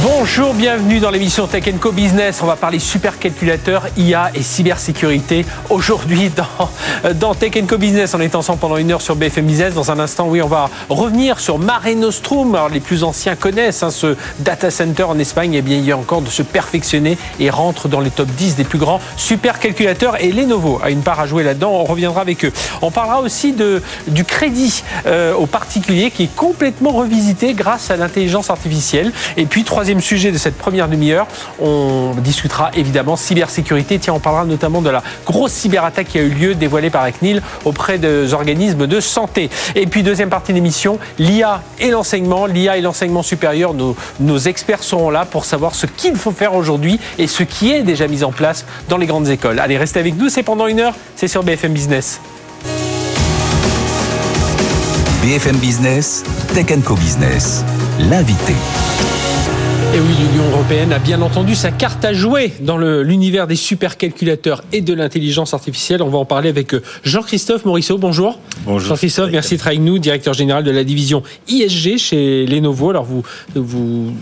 [0.00, 2.40] Bonjour, bienvenue dans l'émission Tech Co Business.
[2.42, 5.44] On va parler supercalculateur, IA et cybersécurité.
[5.68, 6.30] Aujourd'hui,
[7.14, 9.74] dans, Tech Co Business, on est ensemble pendant une heure sur BFM Business.
[9.74, 12.54] Dans un instant, oui, on va revenir sur Mare Nostrum.
[12.54, 15.52] Alors, les plus anciens connaissent hein, ce data center en Espagne.
[15.52, 18.28] Et eh bien, il y a encore de se perfectionner et rentre dans les top
[18.28, 20.22] 10 des plus grands supercalculateurs.
[20.22, 21.70] Et Lenovo a une part à jouer là-dedans.
[21.70, 22.52] On reviendra avec eux.
[22.80, 23.54] On parlera aussi
[24.06, 29.12] du crédit euh, aux particuliers qui est complètement revisité grâce à l'intelligence artificielle.
[29.82, 31.26] Troisième sujet de cette première demi-heure,
[31.60, 33.98] on discutera évidemment cybersécurité.
[33.98, 37.42] Tiens, on parlera notamment de la grosse cyberattaque qui a eu lieu dévoilée par ECNIL
[37.64, 39.50] auprès des organismes de santé.
[39.74, 43.74] Et puis deuxième partie de l'émission, l'IA et l'enseignement, l'IA et l'enseignement supérieur.
[43.74, 47.72] Nos, nos experts seront là pour savoir ce qu'il faut faire aujourd'hui et ce qui
[47.72, 49.58] est déjà mis en place dans les grandes écoles.
[49.58, 52.20] Allez, restez avec nous, c'est pendant une heure, c'est sur BFM Business.
[55.24, 56.22] BFM Business,
[56.54, 57.64] Tech Co Business,
[57.98, 58.54] l'invité.
[59.94, 64.64] Et oui, l'Union européenne a bien entendu sa carte à jouer dans l'univers des supercalculateurs
[64.72, 66.00] et de l'intelligence artificielle.
[66.00, 67.98] On va en parler avec euh, Jean-Christophe Morisseau.
[67.98, 68.38] Bonjour.
[68.64, 68.88] Bonjour.
[68.88, 72.88] Jean-Christophe, merci d'être avec nous, directeur général de la division ISG chez Lenovo.
[72.88, 73.22] Alors, vous,
[73.54, 74.14] vous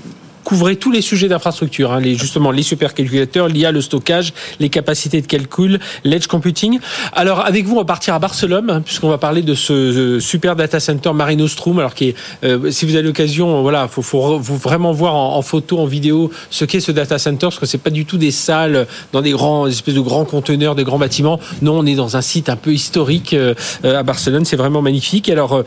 [0.44, 5.20] couvrez tous les sujets d'infrastructure, hein, les, justement les supercalculateurs, l'IA, le stockage, les capacités
[5.20, 6.78] de calcul, l'edge computing.
[7.12, 10.20] Alors avec vous, on va partir à Barcelone, hein, puisqu'on va parler de ce euh,
[10.20, 11.78] super data center Marino Strum.
[11.78, 15.78] Alors qui est, euh, si vous avez l'occasion, voilà, faut, faut, vraiment voir en, photo,
[15.78, 18.86] en vidéo, ce qu'est ce data center, parce que c'est pas du tout des salles
[19.12, 21.40] dans des grands, espèces de grands conteneurs, des grands bâtiments.
[21.62, 23.54] Non, on est dans un site un peu historique euh,
[23.84, 24.44] à Barcelone.
[24.44, 25.28] C'est vraiment magnifique.
[25.28, 25.64] Alors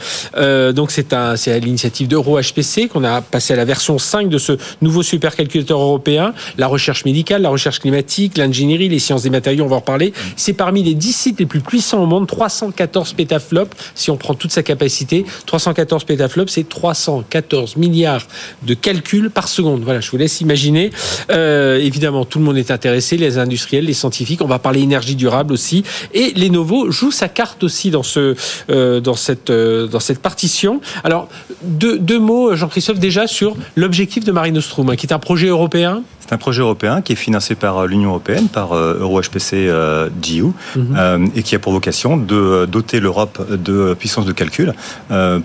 [0.74, 4.30] donc c'est un, c'est à l'initiative d'Euro HPC qu'on a passé à la version 5
[4.30, 9.30] de ce nouveau supercalculateur européen, la recherche médicale, la recherche climatique, l'ingénierie, les sciences des
[9.30, 10.14] matériaux, on va en reparler.
[10.36, 14.34] C'est parmi les 10 sites les plus puissants au monde, 314 pétaflops, si on prend
[14.34, 15.26] toute sa capacité.
[15.46, 18.28] 314 pétaflops, c'est 314 milliards
[18.64, 19.84] de calculs par seconde.
[19.84, 20.92] Voilà, je vous laisse imaginer.
[21.32, 24.42] Euh, évidemment, tout le monde est intéressé, les industriels, les scientifiques.
[24.42, 25.84] On va parler énergie durable aussi.
[26.14, 28.36] Et Lenovo joue sa carte aussi dans ce,
[28.70, 30.82] euh, dans cette, euh, dans cette partition.
[31.04, 31.28] Alors,
[31.64, 36.04] deux, deux mots, Jean-Christophe, déjà sur l'objectif de Marine Nostrum, qui est un projet européen
[36.24, 40.10] c'est un projet européen qui est financé par euh, l'Union européenne, par euh, EuroHPC euh,
[40.22, 40.46] GU,
[40.76, 41.30] mhm.
[41.36, 44.74] et qui a pour vocation de doter l'Europe de puissance de calcul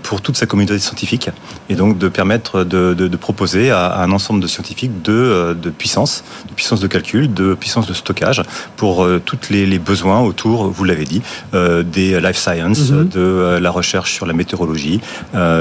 [0.03, 1.29] pour toute sa communauté scientifique,
[1.69, 6.53] et donc de permettre de, proposer à, un ensemble de scientifiques de, de, puissance, de
[6.53, 8.41] puissance de calcul, de puissance de stockage
[8.77, 11.21] pour tous les, besoins autour, vous l'avez dit,
[11.53, 13.09] des life science, mhm.
[13.09, 15.01] de la recherche sur la météorologie,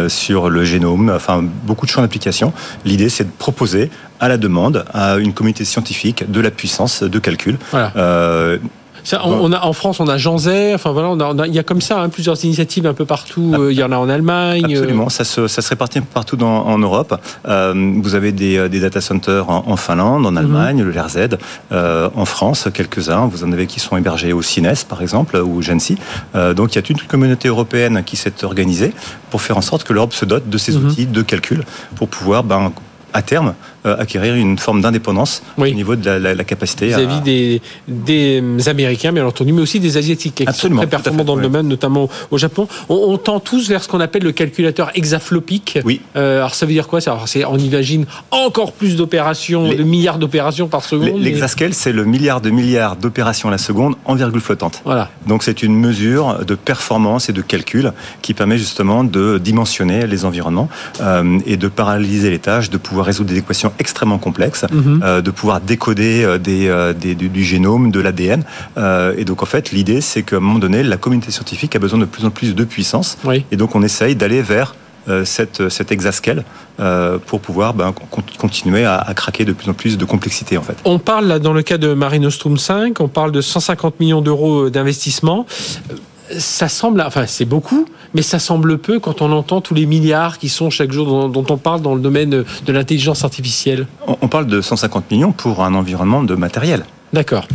[0.08, 2.52] sur le génome, enfin beaucoup de champs d'application.
[2.84, 3.90] L'idée, c'est de proposer
[4.20, 7.58] à la demande à une communauté scientifique de la puissance de calcul.
[7.74, 8.58] Euh,
[9.24, 11.14] on, a, en France, on a Jean Zay, enfin voilà,
[11.46, 13.54] il y a comme ça hein, plusieurs initiatives un peu partout.
[13.58, 14.64] Euh, il y en a en Allemagne.
[14.74, 14.78] Euh.
[14.80, 17.18] Absolument, ça, se, ça se répartit un peu partout en Europe.
[17.44, 21.38] vous avez des, data centers en, Finlande, en Allemagne, le LRZ,
[21.70, 23.26] en France, quelques-uns.
[23.26, 25.96] Vous en avez qui sont hébergés au CINES, par exemple, ou Gensi.
[26.34, 28.92] donc il y a toute une communauté européenne qui s'est organisée
[29.30, 30.86] pour faire en sorte que l'Europe se dote de ces mhm.
[30.86, 31.64] outils de calcul
[31.96, 32.72] pour pouvoir ben,
[33.12, 33.54] à terme
[33.84, 36.86] acquérir une forme d'indépendance au niveau de la, capacité.
[36.86, 41.36] Vis-à-vis des, des, Américains, bien entendu, mais aussi des Asiatiques qui sont très performants dans
[41.36, 42.68] le domaine, notamment au Japon.
[42.88, 45.78] On, tend tous vers ce qu'on appelle le calculateur hexaflopique.
[45.84, 46.00] Oui.
[46.16, 47.18] Euh, alors ça veut dire quoi ça?
[47.48, 51.20] On imagine encore plus d'opérations, de milliards d'opérations par seconde.
[51.20, 54.82] L'exascale, c'est le milliard de milliards d'opérations à la seconde en virgule flottante.
[54.84, 55.10] Voilà.
[55.26, 60.24] Donc c'est une mesure de performance et de calcul qui permet justement de dimensionner les
[60.24, 60.68] environnements
[61.00, 65.00] euh, et de paralyser les tâches, de pouvoir résoudre des équations extrêmement complexes, mhm.
[65.02, 68.44] euh, de pouvoir décoder euh, euh, des, du, génome, de l'ADN.
[69.16, 71.98] et donc en fait, l'idée, c'est qu'à un moment donné, la communauté scientifique a besoin
[71.98, 73.18] de plus en plus de puissance.
[73.50, 74.74] Et donc on essaye d'aller vers
[75.24, 76.44] cette, cette exascale
[77.26, 77.94] pour pouvoir ben,
[78.38, 80.76] continuer à, craquer de plus en plus de complexité en fait.
[80.84, 84.20] On parle là dans le cas de Marine Nostrum 5, on parle de 150 millions
[84.20, 85.46] d'euros d'investissement
[86.36, 90.38] ça semble, enfin c'est beaucoup, mais ça semble peu quand on entend tous les milliards
[90.38, 93.86] qui sont chaque jour dont, on parle dans le domaine de l'intelligence artificielle.
[94.06, 96.84] On parle de 150 millions pour un environnement de matériel.
[97.12, 97.46] D'accord.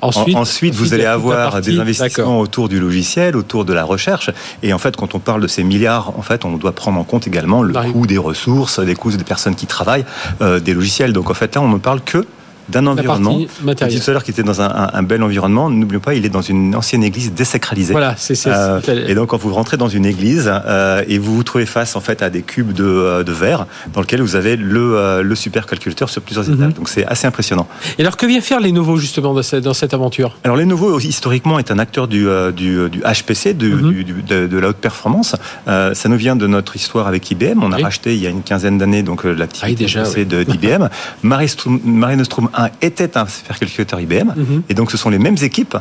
[0.00, 4.30] Ensuite, ensuite, vous allez avoir des investissements autour du logiciel, autour de la recherche.
[4.62, 7.04] Et en fait, quand on parle de ces milliards, en fait, on doit prendre en
[7.04, 10.04] compte également le coût des ressources, des coûts des personnes qui travaillent,
[10.40, 11.12] euh, des logiciels.
[11.12, 12.24] Donc en fait, là, on ne parle que
[12.68, 13.38] d'un environnement.
[13.66, 15.70] On dit tout à l'heure qu'il était dans un, bel environnement.
[15.70, 17.92] N'oublions pas, il est dans une ancienne église désacralisée.
[17.92, 18.80] Voilà, c'est ça.
[18.86, 20.50] et donc, quand vous rentrez dans une église
[21.06, 24.22] et vous vous trouvez face en fait à des cubes de, de verre dans lesquels
[24.22, 26.58] vous avez le, le supercalculateur sur plusieurs étages.
[26.58, 26.72] Mhm.
[26.72, 27.66] Donc, c'est assez impressionnant.
[27.98, 30.36] Et alors, que vient faire Lenovo justement dans cette, dans cette aventure?
[30.44, 33.92] Alors, Lenovo historiquement est un acteur du, du, du HPC, mhm.
[34.02, 35.36] du, de, la haute performance.
[35.66, 37.62] ça nous vient de notre histoire avec IBM.
[37.62, 40.88] On a racheté il y a une quinzaine d'années donc l'activité ah, de d'IBM.
[41.22, 44.62] Marinostrom 1 était un supercalculateur IBM, mhm.
[44.68, 45.76] et donc ce sont les mêmes équipes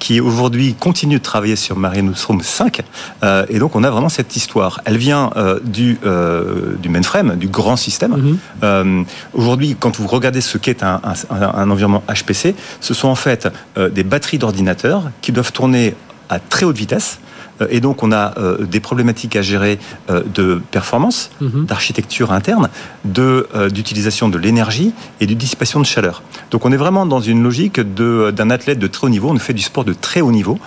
[0.00, 2.80] qui aujourd'hui continuent de travailler sur Marinostrom 5.
[3.22, 4.80] Euh, et donc on a vraiment cette histoire.
[4.86, 8.38] Elle vient euh, du, euh, du mainframe, du grand système.
[8.62, 9.04] Mhm.
[9.34, 11.00] aujourd'hui, quand vous regardez ce qu'est un,
[11.30, 15.94] un, environnement HPC, ce sont en fait des batteries d'ordinateurs qui doivent tourner
[16.30, 17.20] à très haute vitesse
[17.68, 19.78] et donc, on a euh, des problématiques à gérer
[20.08, 21.66] euh, de performance, mhm.
[21.66, 22.68] d'architecture interne,
[23.04, 26.22] d'utilisation de, l'énergie et de dissipation de chaleur.
[26.50, 29.28] Donc, on est vraiment dans une logique d'un athlète de très haut niveau.
[29.28, 30.58] On fait du sport de très haut niveau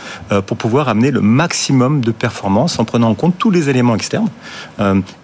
[0.46, 4.30] pour pouvoir amener le maximum de performance en prenant en compte tous les éléments externes.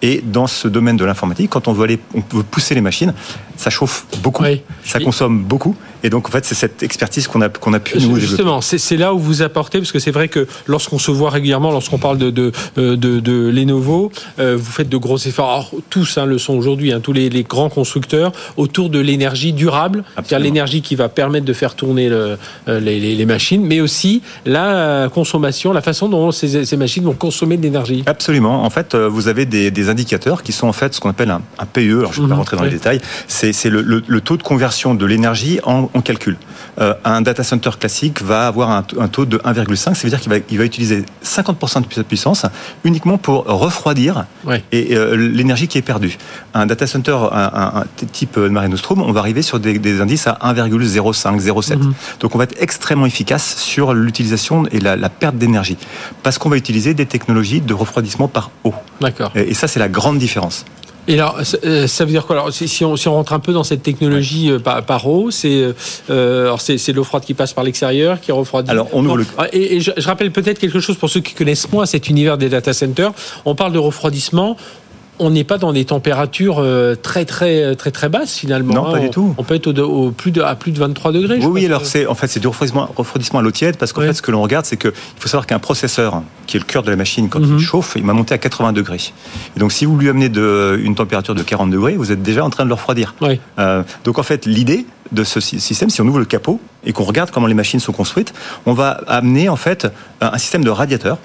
[0.02, 3.14] Et dans ce domaine de l'informatique, quand on veut, aller, on veut pousser les machines,
[3.56, 4.44] ça chauffe beaucoup,
[4.84, 5.76] ça consomme beaucoup.
[6.02, 8.20] Et donc, en fait, c'est cette expertise qu'on a, qu'on a pu nous développer.
[8.20, 11.70] Justement, c'est là où vous apportez, parce que c'est vrai que lorsqu'on se voit régulièrement,
[11.70, 16.18] lorsqu'on parle de, de, euh, de, de Lenovo, euh, vous faites de gros efforts, tous
[16.18, 20.38] hein, le sont aujourd'hui, hein, tous les, les, grands constructeurs, autour de l'énergie durable, c'est-à-dire
[20.38, 22.38] l'énergie qui va permettre de faire tourner le,
[22.68, 27.12] euh, les, les, machines, mais aussi la consommation, la façon dont ces, ces machines vont
[27.14, 28.02] consommer de l'énergie.
[28.06, 28.64] Absolument.
[28.64, 31.42] En fait, vous avez des, des, indicateurs qui sont en fait ce qu'on appelle un,
[31.58, 32.40] un, PE, alors je ne vais pas mhm.
[32.40, 36.00] rentrer dans les détails, c'est le, le, le, taux de conversion de l'énergie en on
[36.00, 36.36] calcule.
[36.80, 40.30] Euh, un data center classique va avoir un, taux de 1,5, ça veut dire qu'il
[40.30, 42.46] va, il va utiliser 50% de puissance
[42.84, 44.26] uniquement pour refroidir
[44.72, 46.16] et euh, l'énergie qui est perdue.
[46.54, 51.40] Un data center un, type Mare Nostrum, on va arriver sur des, indices à 1,05,
[51.40, 51.76] 0,7.
[51.76, 51.94] Mhm.
[52.20, 55.76] Donc on va être extrêmement efficace sur l'utilisation et la, perte d'énergie
[56.22, 58.72] parce qu'on va utiliser des technologies de refroidissement par eau.
[59.00, 59.32] D'accord.
[59.34, 60.64] et ça, c'est la grande différence.
[61.10, 62.36] Et alors, euh, ça veut dire quoi?
[62.36, 65.74] Alors, si, on, si on rentre un peu dans cette technologie euh, par, eau, c'est
[66.08, 68.70] euh, c'est l'eau froide qui passe par l'extérieur, qui refroidit.
[68.70, 69.26] Alors, on ouvre le...
[69.52, 72.48] Et, je, je, rappelle peut-être quelque chose pour ceux qui connaissent moins cet univers des
[72.48, 73.10] data centers.
[73.44, 74.56] On parle de refroidissement
[75.20, 78.74] on n'est pas dans des températures euh, très très très très basses finalement.
[78.74, 79.34] Non, pas du tout.
[79.38, 81.38] On peut être au, plus de, à plus de 23 degrés.
[81.40, 84.00] Oui, oui alors c'est en fait c'est du refroidissement, refroidissement à l'eau tiède parce qu'en
[84.00, 86.66] fait ce que l'on regarde c'est que il faut savoir qu'un processeur qui est le
[86.66, 87.58] cœur de la machine quand il mhm.
[87.58, 89.12] chauffe, il va monter à 80 degrés.
[89.56, 92.44] Et donc si vous lui amenez de, une température de 40 degrés, vous êtes déjà
[92.44, 93.14] en train de le refroidir.
[93.58, 97.04] Euh, donc en fait l'idée de ce système, si on ouvre le capot et qu'on
[97.04, 98.32] regarde comment les machines sont construites,
[98.64, 99.86] on va amener en fait
[100.20, 101.18] un système de radiateur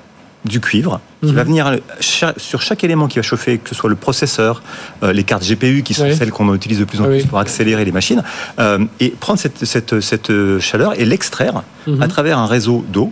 [0.45, 1.49] du cuivre qui va mhm.
[1.49, 4.61] venir sur chaque élément qui va chauffer, que ce soit le processeur,
[5.03, 7.83] euh, les cartes GPU qui sont celles qu'on utilise de plus en plus pour accélérer
[7.83, 8.23] les machines,
[8.59, 12.01] euh, et prendre cette, cette, cette chaleur et l'extraire mhm.
[12.01, 13.11] à travers un réseau d'eau.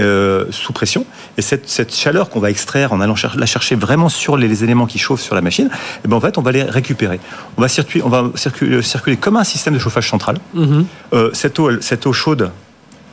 [0.00, 1.06] Euh, sous pression
[1.38, 4.86] et cette, cette chaleur qu'on va extraire en allant la chercher vraiment sur les, éléments
[4.86, 7.20] qui chauffent sur la machine, et eh ben en fait on va les récupérer.
[7.56, 10.38] On va circuler, on va circuler, circuler comme un système de chauffage central.
[10.52, 10.86] Mhm.
[11.32, 12.50] cette eau, cette eau chaude,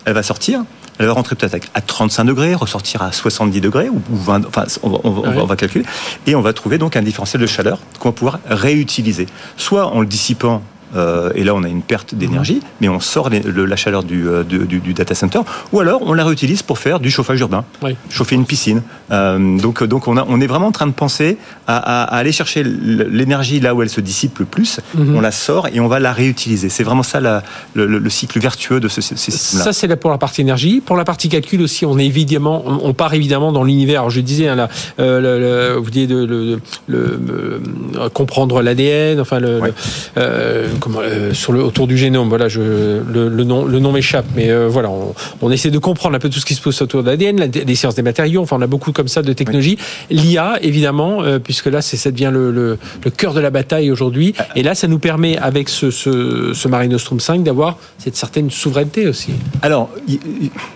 [0.06, 0.64] elle va sortir
[1.02, 5.46] elle va rentrer peut-être à 35 degrés, ressortir à 70 degrés ou 20, enfin on,
[5.46, 5.84] va calculer,
[6.28, 9.26] et on va trouver donc un différentiel de chaleur qu'on va pouvoir réutiliser,
[9.58, 10.62] soit en le dissipant
[10.96, 12.62] euh, et là on a une perte d'énergie, mhm.
[12.82, 15.40] mais on sort la chaleur euh, du, data center,
[15.72, 17.64] ou alors on la réutilise pour faire du chauffage urbain,
[18.10, 18.82] chauffer une piscine.
[19.12, 22.64] Euh, donc donc on, a, on est vraiment en train de penser à, aller chercher
[22.64, 25.16] l'énergie là où elle se dissipe le plus, mhm.
[25.16, 26.70] on la sort et on va la réutiliser.
[26.70, 27.20] C'est vraiment ça
[27.74, 29.64] le, cycle vertueux de ce, système-là.
[29.64, 30.82] Ça c'est pour la partie énergie.
[30.82, 34.10] Pour la partie calcul aussi, on est évidemment, on, part évidemment dans l'univers.
[34.10, 34.68] Je disais, hein, là,
[35.78, 36.60] vous disiez de,
[38.14, 39.62] comprendre l'ADN, enfin le,
[40.88, 42.30] euh, sur le, autour du génome.
[42.30, 44.90] Voilà, le, nom, le nom m'échappe, mais euh, voilà,
[45.42, 47.76] on, essaie de comprendre un peu tout ce qui se passe autour de l'ADN, les
[47.76, 48.42] sciences des matériaux.
[48.42, 49.78] Enfin, on a beaucoup comme ça de technologies.
[50.10, 52.78] L'IA, évidemment, euh, puisque là, c'est ça devient le,
[53.18, 54.34] cœur de la bataille aujourd'hui.
[54.56, 59.08] Et là, ça nous permet, avec ce, ce, ce Nostrum 5, d'avoir cette certaine souveraineté
[59.08, 59.32] aussi.
[59.62, 59.90] Alors,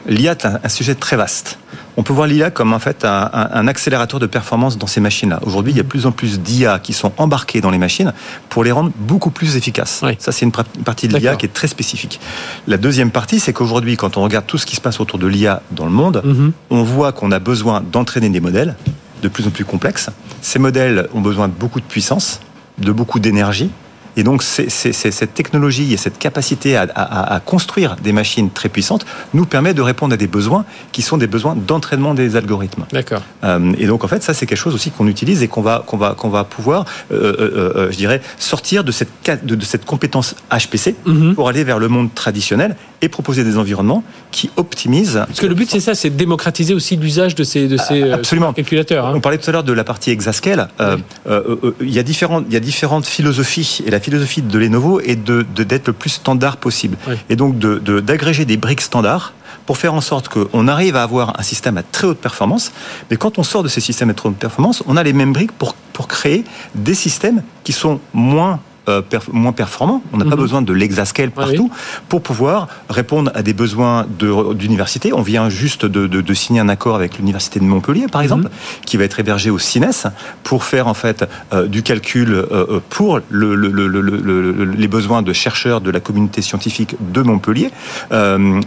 [0.08, 1.58] l'IA est un sujet très vaste
[1.98, 5.40] on peut voir l'IA comme en fait un, accélérateur de performance dans ces machines-là.
[5.46, 8.14] Aujourd'hui, il y a de plus en plus d'IA qui sont embarquées dans les machines
[8.50, 10.04] pour les rendre beaucoup plus efficaces.
[10.20, 12.20] Ça, c'est une, partie de l'IA qui est très spécifique.
[12.68, 15.28] La deuxième partie, c'est qu'aujourd'hui, quand on regarde tout ce qui se passe autour de
[15.28, 16.52] l'IA dans le monde, mhm.
[16.70, 18.76] on voit qu'on a besoin d'entraîner des modèles
[19.22, 20.10] de plus en plus complexes.
[20.42, 22.40] Ces modèles ont besoin de beaucoup de puissance,
[22.78, 23.72] de beaucoup d'énergie,
[24.18, 29.46] Et donc, c'est, cette technologie et cette capacité à, construire des machines très puissantes nous
[29.46, 32.86] permet de répondre à des besoins qui sont des besoins d'entraînement des algorithmes.
[32.92, 33.22] D'accord.
[33.44, 35.84] Euh, et donc, en fait, ça, c'est quelque chose aussi qu'on utilise et qu'on va,
[35.86, 37.36] qu'on va, qu'on va pouvoir, euh,
[37.76, 39.10] euh, je dirais, sortir de cette,
[39.44, 41.36] de, cette compétence HPC mhm.
[41.36, 45.24] pour aller vers le monde traditionnel et proposer des environnements qui optimisent.
[45.28, 48.12] Parce que le but, c'est ça, c'est de démocratiser aussi l'usage de ces, de ces
[48.12, 48.54] Absolument.
[48.54, 49.08] calculateurs.
[49.08, 49.14] Hein.
[49.16, 50.70] On parlait tout à l'heure de la partie exascale.
[50.80, 53.82] il, y a différentes, il y a différentes philosophies.
[53.86, 56.96] Et la philosophie de Lenovo est de, d'être le plus standard possible.
[57.30, 59.34] Et donc d'agréger des briques standards
[59.66, 62.72] pour faire en sorte qu'on arrive à avoir un système à très haute performance.
[63.10, 65.34] Mais quand on sort de ces systèmes à très haute performance, on a les mêmes
[65.34, 66.44] briques pour, pour créer
[66.76, 69.02] des systèmes qui sont moins euh,
[69.32, 70.04] moins performants.
[70.14, 70.42] On n'a pas mhm.
[70.42, 71.72] besoin de l'exascale partout
[72.08, 74.06] pour pouvoir répondre à des besoins
[74.54, 75.12] d'université.
[75.14, 78.26] On vient juste de, signer un accord avec l'université de Montpellier, par mhm.
[78.26, 78.50] exemple,
[78.86, 80.10] qui va être hébergé au CINES
[80.44, 85.90] pour faire en fait euh, du calcul euh, pour le, les besoins de chercheurs de
[85.90, 87.72] la communauté scientifique de Montpellier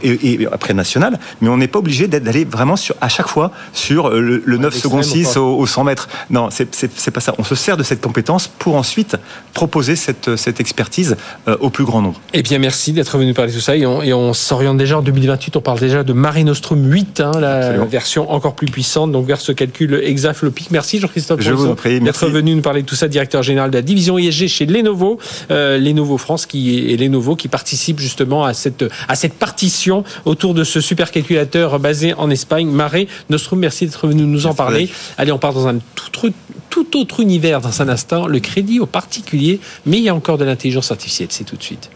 [0.03, 1.19] et, après national.
[1.41, 5.05] Mais on n'est pas obligé d'aller vraiment sur, à chaque fois sur le, 9 secondes
[5.05, 6.09] 6 au, 100 mètres.
[6.31, 7.35] Non, c'est pas ça.
[7.39, 9.17] On se sert de cette compétence pour ensuite
[9.53, 9.97] proposer
[10.37, 12.21] cette, expertise euh, au plus grand nombre.
[12.35, 13.77] Eh bien, merci d'être venu parler de tout ça.
[13.77, 15.57] Et on, s'oriente déjà en 2028.
[15.57, 19.41] On parle déjà de Mare Nostrum 8, hein, la version encore plus puissante, donc vers
[19.41, 20.71] ce calcul hexaflopique.
[20.71, 21.41] Merci Jean-Christophe.
[21.41, 22.01] Je vous en prie.
[22.01, 25.19] D'être venu nous parler de tout ça, directeur général de la division ISG chez Lenovo,
[25.51, 30.55] euh, Lenovo France qui et Lenovo qui participe justement à cette à cette partition autour
[30.55, 33.59] de ce supercalculateur basé en Espagne, Mare Nostrum.
[33.59, 34.91] Merci d'être venu nous en parler.
[35.17, 35.79] Allez, on part dans un
[36.13, 36.33] tout,
[36.71, 40.39] tout autre univers dans un instant, le crédit aux particuliers, mais il y a encore
[40.39, 41.91] de l'intelligence artificielle, c'est tout de suite.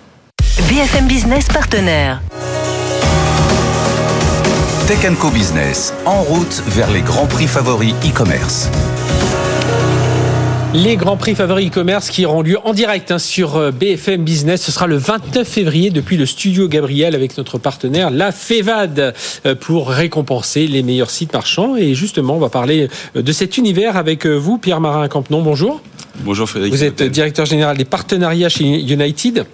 [0.68, 2.20] BFM Business partenaire.
[4.86, 8.68] Tech Co Business, en route vers les grands prix favoris e-commerce.
[10.74, 14.62] Les grands prix favoris e-commerce qui auront lieu en direct hein, sur euh, BFM Business.
[14.62, 19.14] Ce sera le 29 février depuis le studio Gabriel avec notre partenaire la FEVAD
[19.44, 21.76] euh, pour récompenser les meilleurs sites marchands.
[21.76, 25.42] Et justement, on va parler euh, de cet univers avec vous, Pierre-Marin Campenon.
[25.42, 25.82] Bonjour.
[26.20, 26.72] Bonjour Frédéric.
[26.72, 29.44] Vous êtes directeur général des partenariats chez United.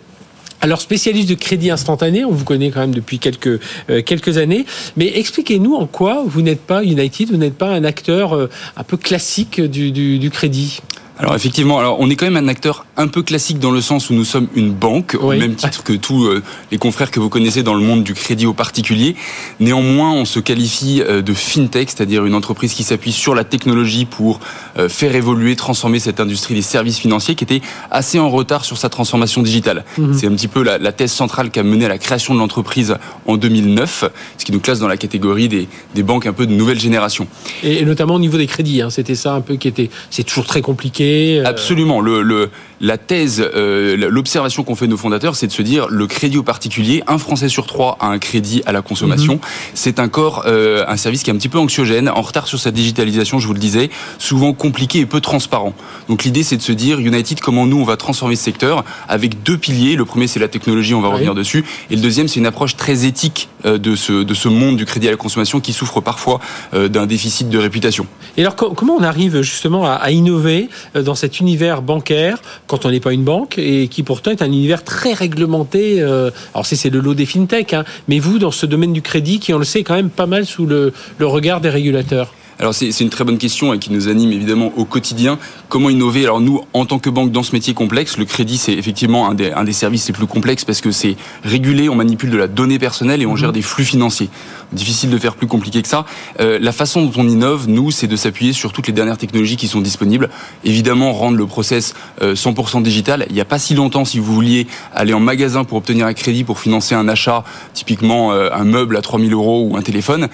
[0.60, 3.60] Alors spécialiste de crédit instantané, on vous connaît quand même depuis quelques
[4.04, 8.48] quelques années, mais expliquez-nous en quoi vous n'êtes pas United, vous n'êtes pas un acteur
[8.76, 10.80] un peu classique du, du crédit.
[11.18, 14.10] Alors effectivement, alors on est quand même un acteur un peu classique dans le sens
[14.10, 17.28] où nous sommes une banque, au même titre que tous euh, les confrères que vous
[17.28, 19.14] connaissez dans le monde du crédit au particulier.
[19.60, 24.04] Néanmoins, on se qualifie euh, de fintech, c'est-à-dire une entreprise qui s'appuie sur la technologie
[24.04, 24.40] pour
[24.78, 28.76] euh, faire évoluer, transformer cette industrie des services financiers qui était assez en retard sur
[28.76, 29.84] sa transformation digitale.
[29.96, 30.14] Mhm.
[30.14, 32.96] C'est un petit peu la, thèse centrale qui a mené à la création de l'entreprise
[33.26, 34.04] en 2009,
[34.36, 37.28] ce qui nous classe dans la catégorie des, des banques un peu de nouvelle génération.
[37.62, 40.46] Et, notamment au niveau des crédits, hein, c'était ça un peu qui était, c'est toujours
[40.46, 42.00] très compliqué euh, Absolument.
[42.00, 42.50] Le,
[42.80, 46.42] la thèse, euh, l'observation qu'ont fait nos fondateurs, c'est de se dire le crédit au
[46.42, 49.35] particulier, un Français sur trois a un crédit à la consommation.
[49.35, 49.40] Mhm.
[49.75, 52.70] C'est encore euh, un service qui est un petit peu anxiogène, en retard sur sa
[52.70, 55.75] digitalisation, je vous le disais, souvent compliqué et peu transparent.
[56.08, 59.42] Donc l'idée, c'est de se dire United, comment nous on va transformer ce secteur avec
[59.42, 59.97] deux piliers.
[59.97, 62.76] Le premier, c'est la technologie, on va revenir dessus, et le deuxième, c'est une approche
[62.76, 66.40] très éthique de ce de ce monde du crédit à la consommation qui souffre parfois
[66.72, 68.06] d'un déficit de réputation.
[68.36, 73.00] Et alors comment on arrive justement à, innover dans cet univers bancaire quand on n'est
[73.00, 76.00] pas une banque et qui pourtant est un univers très réglementé.
[76.00, 79.38] Euh, alors c'est le lot des fintech, hein, mais vous dans ce domaine du crédit
[79.38, 82.32] qui on le sait quand même pas mal sous le regard des régulateurs?
[82.60, 85.38] Alors c'est une très bonne question et qui nous anime évidemment au quotidien.
[85.68, 86.24] Comment innover?
[86.24, 89.34] Alors nous, en tant que banque dans ce métier complexe, le crédit c'est effectivement un
[89.34, 92.48] des, un des services les plus complexes parce que c'est régulé, on manipule de la
[92.48, 93.54] donnée personnelle et on gère mhm.
[93.54, 94.28] des flux financiers.
[94.72, 96.04] Difficile de faire plus compliqué que ça.
[96.40, 99.56] Euh, la façon dont on innove, nous, c'est de s'appuyer sur toutes les dernières technologies
[99.56, 100.28] qui sont disponibles.
[100.64, 103.26] Évidemment, rendre le process 100% euh, digital.
[103.28, 106.14] Il n'y a pas si longtemps, si vous vouliez aller en magasin pour obtenir un
[106.14, 107.44] crédit pour financer un achat,
[107.75, 110.28] typiquement euh, un meuble à 3000 euros ou un téléphone,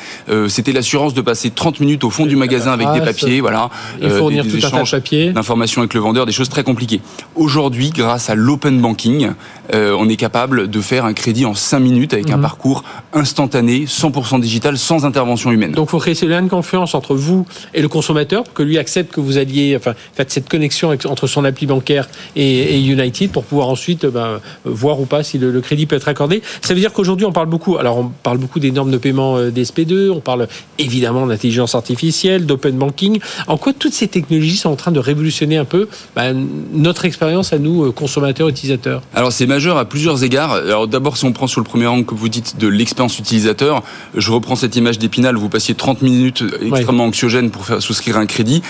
[0.49, 4.11] c'était l'assurance de passer 30 minutes au fond du magasin avec des papiers, voilà, il
[4.11, 4.95] faut euh, des, tout échanges
[5.33, 7.00] d'informations avec le vendeur, des choses très compliquées.
[7.35, 9.31] Aujourd'hui, grâce à l'open banking,
[9.73, 12.43] euh, on est capable de faire un crédit en 5 minutes avec un mhm.
[12.43, 15.73] parcours instantané, 100% digital, sans intervention humaine.
[15.73, 18.62] Donc, il faut créer ce lien de confiance entre vous et le consommateur pour que
[18.62, 23.31] lui accepte que vous alliez, enfin, faites cette connexion entre son appli bancaire et, United
[23.31, 26.43] pour pouvoir ensuite ben, voir ou pas si le, crédit peut être accordé.
[26.61, 29.37] Ça veut dire qu'aujourd'hui, on parle beaucoup, alors on parle beaucoup des normes de paiement
[29.37, 33.21] euh, des SP2, on parle évidemment d'intelligence artificielle d'open banking.
[33.47, 36.33] En quoi toutes ces technologies sont en train de révolutionner un peu bah,
[36.73, 39.02] notre expérience à nous, consommateurs, utilisateurs?
[39.14, 40.52] Alors c'est majeur à plusieurs égards.
[40.52, 43.83] Alors d'abord, si on prend sur le premier angle que vous dites de l'expérience utilisateur,
[44.16, 48.26] je reprends cette image d'Épinal, vous passiez 30 minutes extrêmement anxiogènes pour faire souscrire un
[48.26, 48.62] crédit.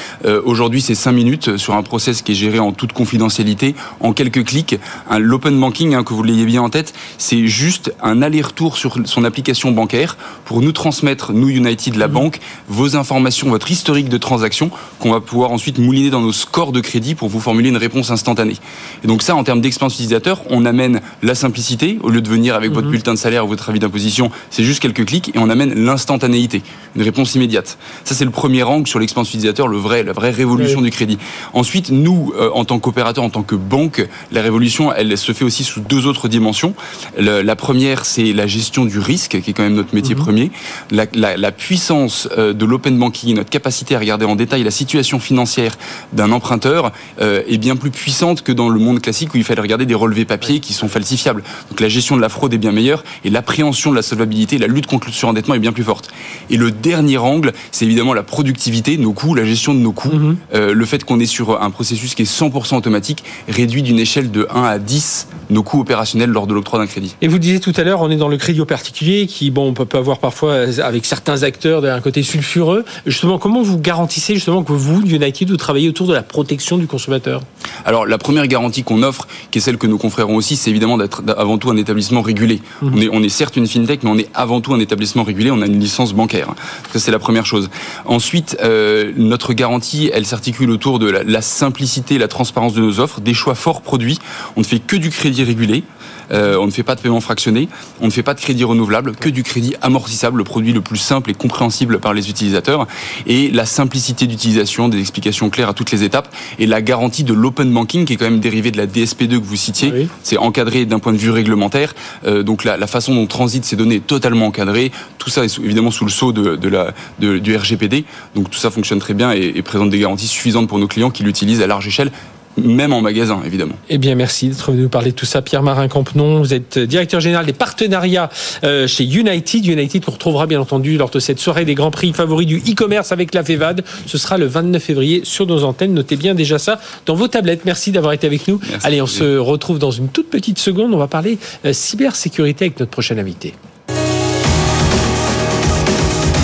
[0.45, 4.45] Aujourd'hui, c'est 5 minutes sur un process qui est géré en toute confidentialité, en quelques
[4.45, 4.77] clics.
[5.19, 9.25] L'open banking, hein, que vous l'ayez bien en tête, c'est juste un aller-retour sur son
[9.25, 12.15] application bancaire pour nous transmettre, nous United, la mhm.
[12.15, 16.73] banque, vos informations, votre historique de transaction, qu'on va pouvoir ensuite mouliner dans nos scores
[16.73, 18.57] de crédit pour vous formuler une réponse instantanée.
[19.03, 22.55] Et donc ça, en termes d'expérience utilisateur, on amène la simplicité, au lieu de venir
[22.55, 22.93] avec votre mhm.
[22.93, 26.63] bulletin de salaire ou votre avis d'imposition, c'est juste quelques clics, et on amène l'instantanéité,
[26.97, 27.79] une réponse immédiate.
[28.05, 31.19] Ça, c'est le premier angle sur l'expérience utilisateur, le vrai, la vraie révolution du crédit.
[31.53, 35.45] Ensuite, nous, euh, en tant qu'opérateur, en tant que banque, la révolution, elle se fait
[35.45, 36.75] aussi sous deux autres dimensions.
[37.19, 40.21] la première, c'est la gestion du risque, qui est quand même notre métier mhm.
[40.21, 40.51] premier.
[40.91, 45.77] La, puissance euh, de l'open banking, notre capacité à regarder en détail la situation financière
[46.13, 49.61] d'un emprunteur euh, est bien plus puissante que dans le monde classique où il fallait
[49.61, 51.43] regarder des relevés papier qui sont falsifiables.
[51.71, 54.67] Donc la gestion de la fraude est bien meilleure et l'appréhension de la solvabilité, la
[54.67, 56.11] lutte contre le surendettement est bien plus forte.
[56.51, 60.13] Et le dernier angle, c'est évidemment la productivité, nos coûts, la gestion de nos coûts,
[60.13, 60.37] mhm.
[60.53, 64.47] le fait qu'on est sur un processus qui est 100% automatique réduit d'une échelle de
[64.55, 67.17] 1 à 10 nos coûts opérationnels lors de l'octroi d'un crédit.
[67.23, 69.69] Et vous disiez tout à l'heure, on est dans le crédit au particulier qui, bon,
[69.69, 72.85] on peut avoir parfois avec certains acteurs d'un côté sulfureux.
[73.07, 76.87] Justement, comment vous garantissez justement que vous, United, vous travaillez autour de la protection du
[76.87, 77.43] consommateur?
[77.85, 80.71] Alors, la première garantie qu'on offre, qui est celle que nos confrères ont aussi, c'est
[80.71, 82.61] évidemment d'être avant tout un établissement régulé.
[82.83, 82.93] Mhm.
[82.95, 85.51] On, est, on est certes une fintech, mais on est avant tout un établissement régulé.
[85.51, 86.55] On a une licence bancaire.
[86.95, 87.71] C'est la première chose.
[88.05, 93.01] Ensuite, euh, notre garantie, elle s'articule autour de la, la simplicité, la transparence de nos
[93.01, 94.19] offres, des choix forts produits.
[94.57, 95.85] On ne fait que du crédit régulé.
[96.33, 97.69] Euh, on ne fait pas de paiement fractionné,
[98.01, 100.97] on ne fait pas de crédit renouvelable, que du crédit amortissable, le produit le plus
[100.97, 102.87] simple et compréhensible par les utilisateurs,
[103.27, 106.29] et la simplicité d'utilisation, des explications claires à toutes les étapes,
[106.59, 109.45] et la garantie de l'open banking qui est quand même dérivé de la DSP2 que
[109.45, 110.09] vous citiez.
[110.23, 111.95] C'est encadré d'un point de vue réglementaire,
[112.27, 114.93] euh, donc la, façon dont transitent ces données est totalement encadrée.
[115.19, 118.05] Tout ça est évidemment sous le sceau de, la, du RGPD,
[118.35, 121.11] donc tout ça fonctionne très bien et, et présente des garanties suffisantes pour nos clients
[121.11, 122.11] qui l'utilisent à large échelle
[122.57, 123.75] même en magasin, évidemment.
[123.89, 125.43] Eh bien, merci d'être venu nous parler de tout ça.
[125.43, 128.31] Pierre-Marin Campenon, vous êtes directeur général des partenariats
[128.63, 129.67] euh, chez United.
[129.67, 133.13] United qu'on retrouvera bien entendu lors de cette soirée des grands prix favoris du e-commerce
[133.13, 133.85] avec la FEVAD.
[134.07, 135.95] Ce sera le 29 février sur nos antennes.
[135.95, 137.65] Notez bien déjà ça dans vos tablettes.
[137.65, 138.61] Merci d'avoir été avec nous.
[138.83, 140.95] Allez, on se retrouve dans une toute petite seconde.
[140.95, 143.55] On va parler euh, cybersécurité avec notre prochain invité.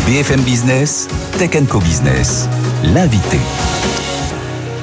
[0.06, 2.48] BFM Business, Tech Co Business,
[2.82, 3.38] l'invité.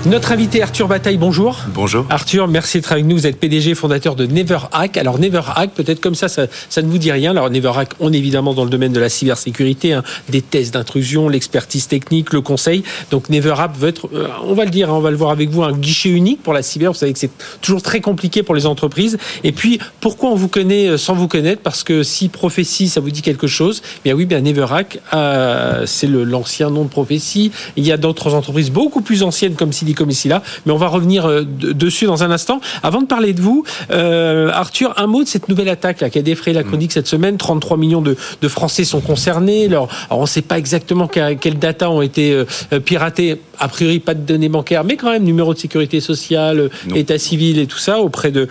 [0.08, 1.60] Notre invité Arthur Bataille, bonjour.
[1.74, 2.06] Bonjour.
[2.10, 3.18] Arthur, merci d'être avec nous.
[3.18, 4.96] Vous êtes PDG, fondateur de NeverHack.
[4.96, 6.48] Alors NeverHack, peut-être comme ça, ça,
[6.82, 7.32] ne vous dit rien.
[7.32, 11.28] Alors NeverHack, on est évidemment dans le domaine de la cybersécurité, hein, des tests d'intrusion,
[11.28, 12.84] l'expertise technique, le conseil.
[13.12, 15.50] Donc NeverHack veut être, euh, on va le dire, hein, on va le voir avec
[15.50, 16.94] vous, un guichet unique pour la cyber.
[16.94, 19.18] Vous savez que c'est toujours très compliqué pour les entreprises.
[19.44, 21.62] Et puis, pourquoi on vous connaît euh, sans vous connaître?
[21.62, 26.08] Parce que si prophétie, ça vous dit quelque chose, bien oui, bien NeverHack, euh, c'est
[26.08, 27.52] l'ancien nom de prophétie.
[27.76, 30.78] Il y a d'autres entreprises beaucoup plus anciennes comme Silicon comme ici là, mais on
[30.78, 32.62] va revenir euh, dessus dans un instant.
[32.84, 36.20] Avant de parler de vous, euh, Arthur, un mot de cette nouvelle attaque là, qui
[36.20, 37.38] a défrayé la chronique cette semaine.
[37.38, 38.16] 33 millions de,
[38.48, 39.66] Français sont concernés.
[39.66, 43.42] Alors, on ne sait pas exactement quelles data ont été euh, piratées.
[43.60, 47.58] A priori, pas de données bancaires, mais quand même numéro de sécurité sociale, état civil
[47.58, 48.48] et tout ça auprès de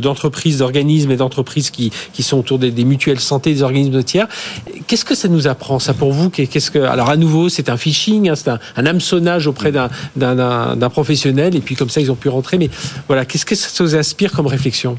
[0.00, 4.28] d'entreprises, d'organismes et d'entreprises qui, qui sont autour des, mutuelles santé, des organismes de tiers.
[4.86, 6.28] Qu'est-ce que ça nous apprend ça pour vous?
[6.28, 9.88] Qu'est-ce que alors à nouveau, c'est un phishing, hein, c'est un, un hameçonnage auprès d'un
[10.16, 10.38] d'un
[10.90, 12.58] professionnel et puis comme ça ils ont pu rentrer.
[12.58, 12.70] Mais
[13.06, 14.96] voilà, qu'est-ce que ça vous inspire comme réflexion?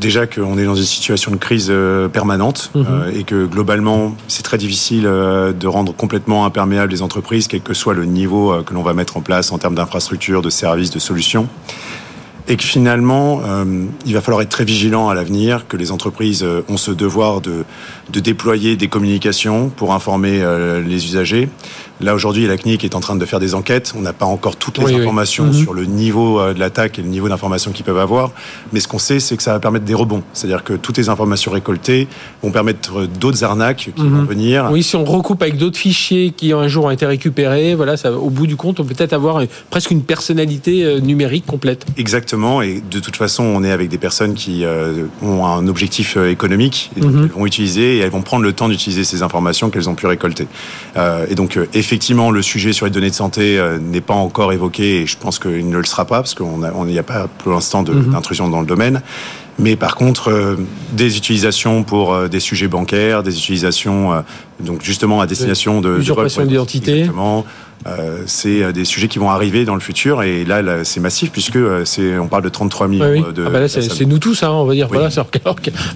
[0.00, 2.86] Déjà qu'on est dans une situation de crise euh, permanente mhm.
[2.90, 7.60] euh, et que globalement c'est très difficile euh, de rendre complètement imperméables les entreprises, quel
[7.60, 10.90] que soit le niveau que l'on va mettre en place en termes d'infrastructures, de services,
[10.90, 11.48] de solutions
[12.48, 13.42] et que finalement,
[14.06, 17.64] il va falloir être très vigilant à l'avenir, que les entreprises ont ce devoir de,
[18.12, 20.42] de déployer des communications pour informer
[20.84, 21.48] les usagers,
[22.00, 23.92] Là, aujourd'hui, la CNIC est en train de faire des enquêtes.
[23.94, 25.52] On n'a pas encore toutes les informations mhm.
[25.52, 28.30] sur le niveau euh, de l'attaque et le niveau d'information qu'ils peuvent avoir.
[28.72, 30.22] Mais ce qu'on sait, c'est que ça va permettre des rebonds.
[30.32, 32.08] C'est-à-dire que toutes les informations récoltées
[32.42, 34.26] vont permettre d'autres arnaques qui vont mhm.
[34.26, 34.68] venir.
[34.72, 38.12] Oui, si on recoupe avec d'autres fichiers qui un jour ont été récupérés, voilà, ça,
[38.12, 41.84] au bout du compte, on peut peut-être avoir presque une personnalité euh, numérique complète.
[41.98, 42.62] Exactement.
[42.62, 46.90] Et de toute façon, on est avec des personnes qui euh, ont un objectif économique.
[46.96, 47.24] Et donc, mhm.
[47.24, 50.06] elles vont utiliser et elles vont prendre le temps d'utiliser ces informations qu'elles ont pu
[50.06, 50.46] récolter.
[51.28, 54.52] et donc, effectivement, effectivement, le sujet sur les données de santé euh, n'est pas encore
[54.52, 57.50] évoqué et je pense qu'il ne le sera pas parce qu'il n'y a pas pour
[57.50, 58.12] l'instant mhm.
[58.12, 59.02] d'intrusion dans le domaine.
[59.58, 60.56] Mais par contre,
[60.92, 64.24] des utilisations pour des sujets bancaires, des utilisations
[64.60, 67.10] donc justement à destination de usurpation d'identité.
[67.86, 71.30] Euh, c'est euh, des sujets qui vont arriver dans le futur et là, c'est massif
[71.30, 73.44] puisque euh, c'est on parle de 33 millions de.
[73.46, 74.88] Ah bah c'est nous tous, hein, on va dire.
[74.88, 75.22] Voilà, c'est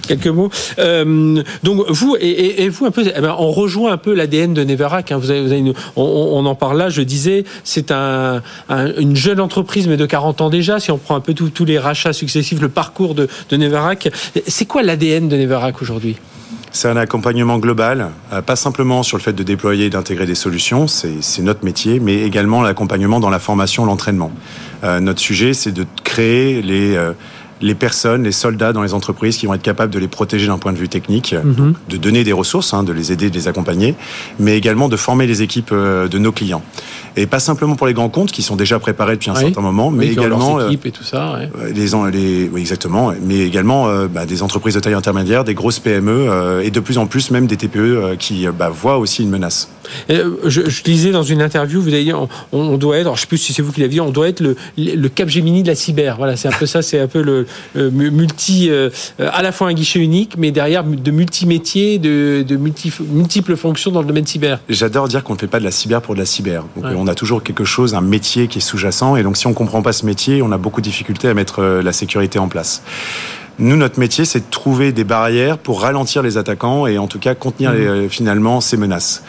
[0.07, 0.49] quelques mots.
[0.79, 4.53] Euh, donc vous et, et, vous un peu, eh ben, on rejoint un peu l'ADN
[4.53, 5.11] de Neverac.
[5.11, 6.89] Hein, vous avez, vous avez on, on, en parle là.
[6.89, 10.79] Je disais, c'est un, une jeune entreprise mais de 40 ans déjà.
[10.79, 14.09] Si on prend un peu tous les rachats successifs, le parcours de, de Neverac,
[14.47, 16.17] c'est quoi l'ADN de Neverac aujourd'hui?
[16.75, 20.35] C'est un accompagnement global, euh, pas simplement sur le fait de déployer et d'intégrer des
[20.35, 24.29] solutions, c'est notre métier, mais également l'accompagnement dans la formation, l'entraînement.
[24.83, 27.13] Euh, notre sujet, c'est de créer les, euh,
[27.61, 30.57] les personnes, les soldats dans les entreprises qui vont être capables de les protéger d'un
[30.57, 31.75] point de vue technique, mhm.
[31.87, 33.95] de donner des ressources, hein, de les aider, de les accompagner,
[34.37, 36.61] mais également de former les équipes de nos clients.
[37.17, 39.89] Et pas simplement pour les grands comptes qui sont déjà préparés depuis un certain moment,
[39.89, 41.39] mais également euh, et tout ça.
[41.73, 45.79] Les, les, oui, exactement, mais également euh, bah, des entreprises de taille intermédiaire, des grosses
[45.79, 49.29] PME euh, et de plus en plus même des TPE qui bah, voient aussi une
[49.29, 49.69] menace.
[50.09, 53.21] je, je, lisais dans une interview, vous avez dit on, on doit être, alors je
[53.21, 55.63] sais plus si c'est vous qui l'avez dit, on doit être le, le Cap Gemini
[55.63, 56.17] de la cyber.
[56.17, 57.45] Voilà, c'est un peu ça, c'est un peu le,
[57.91, 58.69] multi,
[59.19, 63.91] à la fois un guichet unique, mais derrière de multi-métiers, de, de multi, multiples fonctions
[63.91, 64.59] dans le domaine cyber.
[64.67, 66.65] J'adore dire qu'on ne fait pas de la cyber pour de la cyber.
[66.75, 69.15] Donc, on a toujours quelque chose, un métier qui est sous-jacent.
[69.15, 71.59] Et donc, si on comprend pas ce métier, on a beaucoup de difficultés à mettre
[71.59, 72.83] euh, la sécurité en place.
[73.57, 77.19] Nous, notre métier, c'est de trouver des barrières pour ralentir les attaquants et en tout
[77.19, 77.75] cas contenir mmh.
[77.75, 79.23] euh, finalement ces menaces.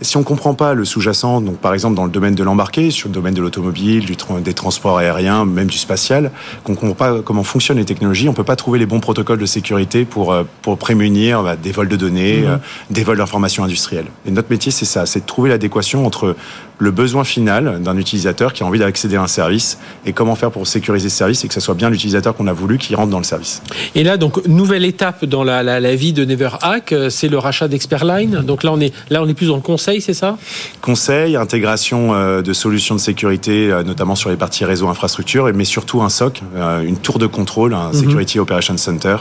[0.00, 2.90] Si on ne comprend pas le sous-jacent, donc par exemple dans le domaine de l'embarqué,
[2.90, 4.06] sur le domaine de l'automobile,
[4.44, 6.30] des transports aériens, même du spatial,
[6.62, 9.00] qu'on ne comprend pas comment fonctionnent les technologies, on ne peut pas trouver les bons
[9.00, 12.46] protocoles de sécurité pour, euh, pour prémunir bah, des vols de données, mmh.
[12.46, 12.56] euh,
[12.90, 14.06] des vols d'informations industrielles.
[14.26, 16.36] Et notre métier, c'est ça, c'est de trouver l'adéquation entre
[16.78, 20.52] le besoin final d'un utilisateur qui a envie d'accéder à un service et comment faire
[20.52, 23.10] pour sécuriser ce service et que ce soit bien l'utilisateur qu'on a voulu qui rentre
[23.10, 23.62] dans le service.
[23.96, 27.38] Et là, donc, nouvelle étape dans la, la, la vie de NeverHack, euh, c'est le
[27.38, 28.42] rachat d'Expertline.
[28.42, 30.36] Donc là, on est, là, on est plus dans le conseil, c'est ça?
[30.82, 35.64] Conseil, intégration euh, de solutions de sécurité, euh, notamment sur les parties réseau infrastructure, mais
[35.64, 36.42] surtout un SOC,
[36.84, 37.94] une tour de contrôle, un mhm.
[37.94, 39.16] Security Operations Center,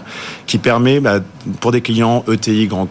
[0.45, 1.19] qui permet bah,
[1.61, 2.87] pour des clients ETI, grand,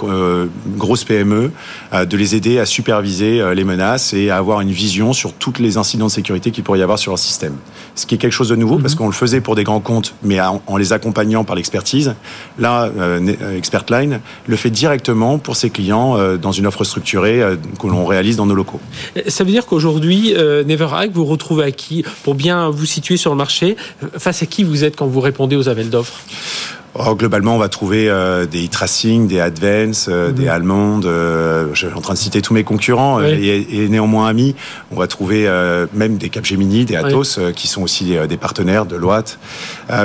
[0.76, 1.50] grosses PME,
[1.92, 5.76] de les aider à superviser les menaces et à avoir une vision sur toutes les
[5.76, 7.56] incidents de sécurité qu'il pourrait y avoir sur leur système.
[7.94, 8.98] Ce qui est quelque chose de nouveau, parce mhm.
[8.98, 12.14] qu'on le faisait pour des grands comptes, mais en, les accompagnant par l'expertise.
[12.58, 17.42] Là, euh, euh, Expertline le fait directement pour ses clients euh, dans une offre structurée
[17.80, 18.80] que l'on réalise dans nos locaux.
[19.26, 23.36] Ça veut dire qu'aujourd'hui, NeverHack, vous retrouvez à qui Pour bien vous situer sur le
[23.36, 23.76] marché,
[24.18, 26.20] face à qui vous êtes quand vous répondez aux appels d'offres?
[26.98, 30.48] Oh, globalement, on va trouver euh, des e-tracing, des Advance, euh, des mhm.
[30.48, 31.06] Allemandes.
[31.06, 34.54] Euh, je suis en train de citer tous mes concurrents et, et, néanmoins amis.
[34.90, 35.48] On va trouver
[35.92, 39.38] même des Capgemini, des Atos, qui sont aussi des, partenaires de Loite,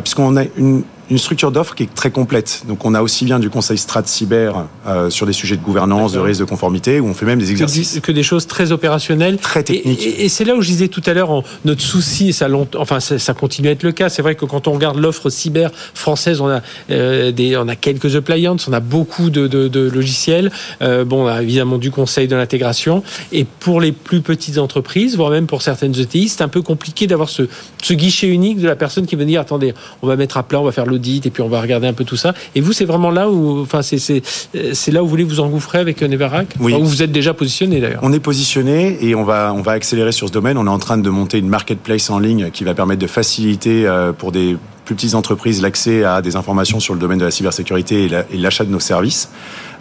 [0.04, 2.64] puisqu'on a une une structure d'offre qui est très complète.
[2.68, 6.14] Donc on a aussi bien du conseil strat cyber euh, sur des sujets de gouvernance,
[6.14, 8.00] de risque de conformité, où on fait même des exercices.
[8.02, 9.38] Que, des choses très opérationnelles.
[9.38, 10.02] Très techniques.
[10.06, 12.48] Et, c'est là où je disais tout à l'heure, notre souci, et ça,
[12.78, 15.72] enfin, ça, continue à être le cas, c'est vrai que quand on regarde l'offre cyber
[15.94, 19.90] française, on a, euh, des, on a quelques appliances, on a beaucoup de, de, de
[19.90, 20.50] logiciels,
[20.82, 25.18] euh, bon, on a évidemment du conseil de l'intégration, et pour les plus petites entreprises,
[25.18, 27.44] voire même pour certaines ETI, c'est un peu compliqué d'avoir ce,
[27.82, 30.62] ce guichet unique de la personne qui veut dire, attendez, on va mettre à plat,
[30.62, 32.34] on va faire le et puis on va regarder un peu tout ça.
[32.56, 36.02] Et vous, c'est vraiment là où, enfin, c'est là où vous voulez vous engouffrer avec
[36.02, 36.74] Neverac Oui.
[36.74, 38.00] où vous êtes déjà positionné d'ailleurs.
[38.04, 40.58] On est positionné et on va, on va accélérer sur ce domaine.
[40.58, 43.88] On est en train de monter une marketplace en ligne qui va permettre de faciliter
[43.88, 47.32] euh, pour des plus petites entreprises l'accès à des informations sur le domaine de la
[47.32, 49.30] cybersécurité et l'achat de nos services.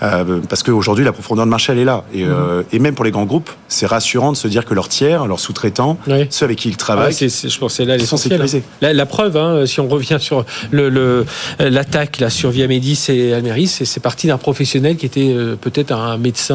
[0.03, 2.05] Euh, parce qu'aujourd'hui, la profondeur de marché, elle est là.
[2.13, 2.31] Et, mhm.
[2.33, 5.27] euh, et même pour les grands groupes, c'est rassurant de se dire que leurs tiers,
[5.27, 5.99] leurs sous-traitants,
[6.31, 8.63] ceux avec qui ils travaillent, ah, je pense c'est là sont sécurisés.
[8.81, 13.69] La, la preuve, hein, si on revient sur l'attaque le, là, sur Viamédis et Almeris,
[13.69, 16.51] c'est parti d'un professionnel qui était euh, peut-être un médecin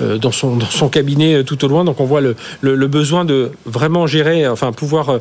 [0.00, 1.84] dans, son, dans son cabinet tout au loin.
[1.84, 5.18] Donc on voit le, le, besoin de vraiment gérer, enfin pouvoir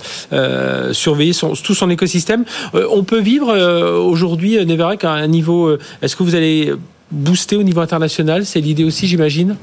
[0.91, 2.45] surveiller son, tout son écosystème.
[2.73, 3.55] on peut vivre
[3.99, 5.77] aujourd'hui, Neverac, à un niveau.
[6.01, 6.73] Est-ce que vous allez
[7.11, 9.55] booster au niveau international C'est l'idée aussi, j'imagine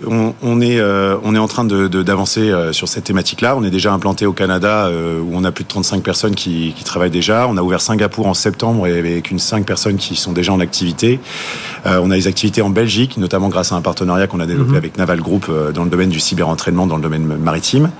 [0.42, 3.56] on, est, euh, on est en train d'avancer de, euh, sur cette thématique-là.
[3.56, 6.74] On est déjà implanté au Canada, euh, où on a plus de 35 personnes qui,
[6.76, 7.46] qui, travaillent déjà.
[7.48, 11.20] On a ouvert Singapour en septembre, avec une 5 personnes qui sont déjà en activité.
[11.84, 14.76] on a des activités en Belgique, notamment grâce à un partenariat qu'on a développé mhm.
[14.76, 17.90] avec Naval Group dans le domaine du cyberentraînement, dans le domaine maritime.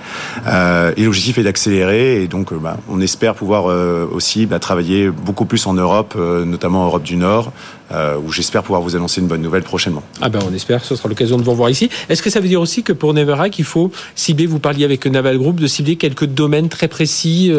[0.45, 3.65] et l'objectif est d'accélérer, et donc bah, on espère pouvoir
[4.11, 7.51] aussi bah, travailler beaucoup plus en Europe, notamment en Europe du Nord,
[7.91, 10.03] où j'espère pouvoir vous annoncer une bonne prochainement.
[10.21, 11.89] Ah ben on espère, ce sera l'occasion de vous revoir ici.
[12.09, 15.05] Est-ce que ça veut dire aussi que pour Neverac, il faut cibler, vous parliez avec
[15.05, 17.51] Naval Group, de cibler quelques domaines très précis,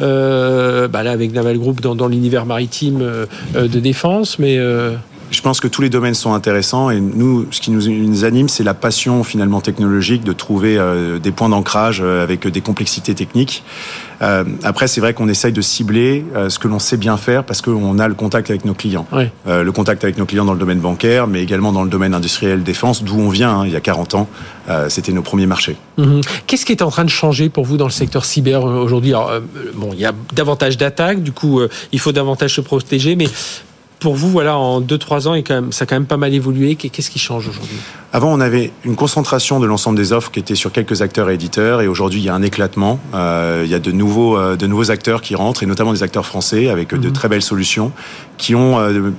[0.00, 3.04] euh, bah là avec Naval Group dans, dans l'univers maritime
[3.54, 4.58] de défense, mais...
[5.32, 8.62] Je pense que tous les domaines sont intéressants et nous, ce qui nous, anime, c'est
[8.62, 13.64] la passion finalement technologique de trouver euh, des points d'ancrage euh, avec des complexités techniques.
[14.20, 17.62] Euh, après, c'est vrai qu'on essaye de cibler ce que l'on sait bien faire parce
[17.62, 19.06] qu'on a le contact avec nos clients.
[19.46, 22.62] le contact avec nos clients dans le domaine bancaire, mais également dans le domaine industriel
[22.62, 24.28] défense, d'où on vient hein, il y a 40 ans.
[24.88, 25.76] C'était nos premiers marchés.
[25.98, 26.20] Mhm.
[26.46, 29.12] Qu'est-ce qui est en train de changer pour vous dans le secteur cyber aujourd'hui?
[29.74, 33.26] Bon, il y a davantage d'attaques, du coup, il faut davantage se protéger, mais
[34.02, 36.34] pour vous, voilà, en 2-3 ans, et quand même, ça a quand même pas mal
[36.34, 36.74] évolué.
[36.74, 37.76] Qu'est-ce qui change aujourd'hui?
[38.12, 41.34] Avant, on avait une concentration de l'ensemble des offres qui était sur quelques acteurs et
[41.34, 43.00] éditeurs, et aujourd'hui, il y a un éclatement.
[43.14, 46.02] Euh, il y a de nouveaux, euh, de nouveaux acteurs qui rentrent, et notamment des
[46.02, 47.12] acteurs français avec de mhm.
[47.12, 47.92] très belles solutions
[48.36, 49.10] qui ont euh,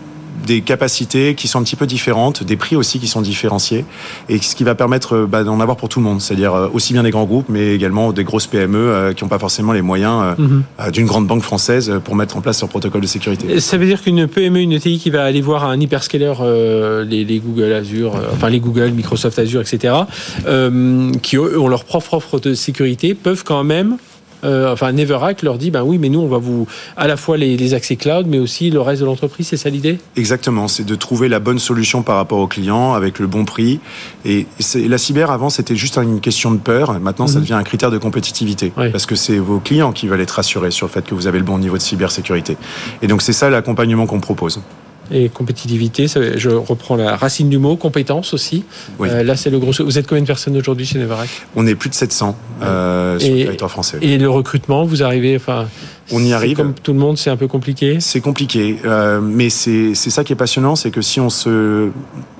[0.46, 3.86] des capacités qui sont un petit peu différentes, des prix aussi qui sont différenciés,
[4.30, 6.67] et ce qui va permettre euh, bah, d'en avoir pour tout le monde, c'est-à-dire euh,
[6.74, 9.74] aussi bien des grands groupes, mais également des grosses PME euh, qui n'ont pas forcément
[9.74, 10.63] les moyens mhm.
[10.91, 13.60] d'une grande banque française pour mettre en place leur protocole de sécurité.
[13.60, 16.34] Ça veut dire qu'une PME, une ETI qui va aller voir un hyperscaler,
[17.08, 19.93] les, Google Azure, enfin les Google, Microsoft Azure, etc.,
[21.22, 23.98] qui ont leur propre offre de sécurité, peuvent quand même
[24.43, 27.73] enfin Neverac leur dit ben oui, mais nous on va vous à la fois les,
[27.73, 29.47] accès cloud, mais aussi le reste de l'entreprise.
[29.47, 29.97] C'est ça l'idée?
[30.15, 33.79] Exactement, c'est de trouver la bonne solution par rapport au client avec le bon prix.
[34.25, 36.99] Et la cyber avant c'était juste une question de peur.
[36.99, 37.41] Maintenant ça mhm.
[37.41, 40.88] devient un critère de compétitivité parce que c'est vos clients qui veulent être rassurés sur
[40.88, 42.58] le fait que vous avez le bon niveau de cybersécurité.
[43.01, 44.62] Et donc c'est ça l'accompagnement qu'on propose
[45.13, 46.08] et compétitivité.
[46.08, 48.65] je reprends la racine du mot, compétence aussi.
[48.99, 49.71] Euh, là, c'est le gros.
[49.80, 53.34] Vous êtes combien de personnes aujourd'hui chez Neverac On est plus de 700 euh, sur
[53.34, 53.99] le territoire français.
[54.02, 55.67] Et le recrutement, vous arrivez, enfin,
[56.11, 56.57] on y arrive.
[56.57, 57.99] Comme tout le monde, c'est un peu compliqué.
[57.99, 61.89] C'est compliqué, euh, mais c'est ça qui est passionnant, c'est que si on se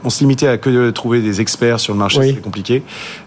[0.06, 2.84] on se limitait à que trouver des experts sur le marché, c'est compliqué.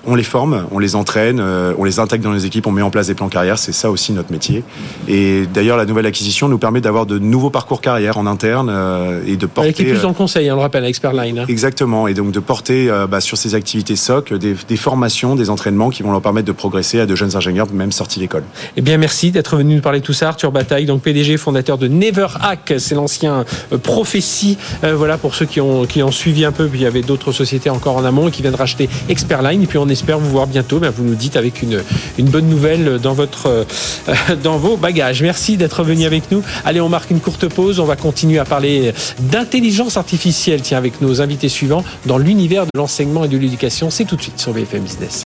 [0.07, 2.83] On les forme, on les entraîne, euh, on les intègre dans les équipes, on met
[2.83, 3.59] en place des plans carrière.
[3.59, 4.63] C'est ça aussi notre métier.
[5.09, 9.23] Et d'ailleurs, la nouvelle acquisition nous permet d'avoir de nouveaux parcours carrière en interne euh,
[9.27, 9.71] et de porter.
[9.71, 11.39] Avec plus dans le conseil, on le rappelle, Expert Line.
[11.39, 11.45] Hein.
[11.49, 15.89] Exactement, et donc de porter bah, sur ces activités SOC des, des, formations, des entraînements
[15.89, 18.45] qui vont leur permettre de progresser à de jeunes ingénieurs, même sortis d'école.
[18.77, 21.79] Eh bien, merci d'être venu nous parler de tout ça, Arthur Bataille, donc PDG, fondateur
[21.79, 24.59] de Never Hack, c'est l'ancien euh, prophétie.
[24.85, 26.67] Euh, voilà pour ceux qui ont, qui ont suivi un peu.
[26.67, 29.63] Puis il y avait d'autres sociétés encore en amont qui viennent racheter Expertline.
[29.63, 30.79] Et puis on espère vous voir bientôt.
[30.79, 31.83] Ben, vous nous dites avec une,
[32.19, 33.65] une bonne nouvelle dans, votre, euh,
[34.43, 35.23] dans vos bagages.
[35.23, 36.43] Merci d'être venu avec nous.
[36.65, 37.81] Allez, on marque une courte pause.
[37.81, 42.71] On va continuer à parler d'intelligence artificielle, tiens, avec nos invités suivants dans l'univers de
[42.77, 43.91] l'enseignement et de l'éducation.
[43.91, 45.26] C'est tout de suite sur BFM Business.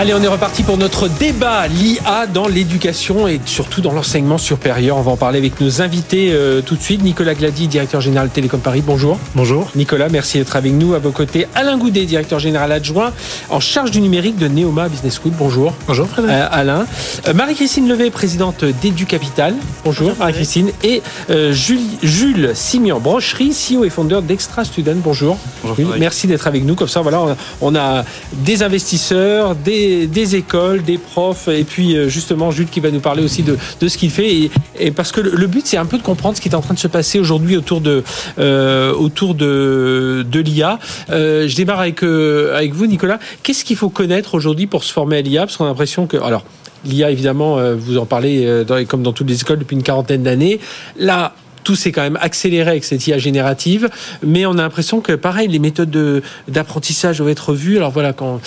[0.00, 4.96] Allez, on est reparti pour notre débat l'IA dans l'éducation et surtout dans l'enseignement supérieur.
[4.96, 7.02] On va en parler avec nos invités euh, tout de suite.
[7.02, 8.82] Nicolas Glady, directeur général Télécom Paris.
[8.82, 9.18] Bonjour.
[9.34, 9.70] Bonjour.
[9.74, 10.94] Nicolas, merci d'être avec nous.
[10.94, 13.12] À vos côtés, Alain Goudet, directeur général adjoint
[13.50, 15.34] en charge du numérique de Neoma Business School.
[15.38, 15.74] Bonjour.
[15.86, 16.34] Bonjour, Frédéric.
[16.34, 16.86] Euh, Alain.
[17.28, 19.54] Euh, Marie-Christine Levé, présidente d'EduCapital.
[19.84, 20.70] Bonjour, Marie-Christine.
[20.82, 21.02] Et
[21.50, 24.96] Jules, Jules Simian Brocherie, CEO et fondeur d'Extra Student.
[25.04, 25.36] Bonjour.
[25.62, 25.94] Bonjour.
[25.98, 26.74] merci d'être avec nous.
[26.74, 32.08] Comme ça, voilà, on a des investisseurs, des des, écoles, des profs, et puis euh,
[32.08, 34.50] justement Jules qui va nous parler aussi de, ce qu'il fait.
[34.78, 36.74] Et, parce que le, but, c'est un peu de comprendre ce qui est en train
[36.74, 38.02] de se passer aujourd'hui autour de,
[38.38, 40.78] euh, autour de, l'IA.
[41.10, 43.18] Euh, je démarre avec, avec vous, Nicolas.
[43.42, 46.16] Qu'est-ce qu'il faut connaître aujourd'hui pour se former à l'IA Parce qu'on a l'impression que...
[46.16, 46.44] Alors,
[46.86, 50.60] L'IA, évidemment, vous en parlez comme dans toutes les écoles depuis une quarantaine d'années.
[50.98, 53.88] Là, tout s'est quand même accéléré avec cette IA générative,
[54.22, 57.76] mais on a l'impression que, pareil, les méthodes d'apprentissage doivent être revues.
[57.76, 58.40] Alors voilà, quand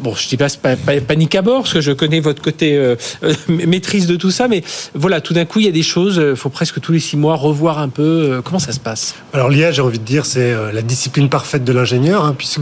[0.00, 2.96] bon, je dis pas, pas, panique à bord, parce que je connais votre côté euh,
[3.22, 4.62] euh, maîtrise de tout ça, mais
[4.94, 7.00] voilà, tout d'un coup, il y a des choses, il euh, faut presque tous les
[7.00, 9.14] six mois revoir un peu comment ça se passe?
[9.32, 12.60] Alors l'IA, j'ai envie de dire, c'est la discipline parfaite de l'ingénieur, hein, puisque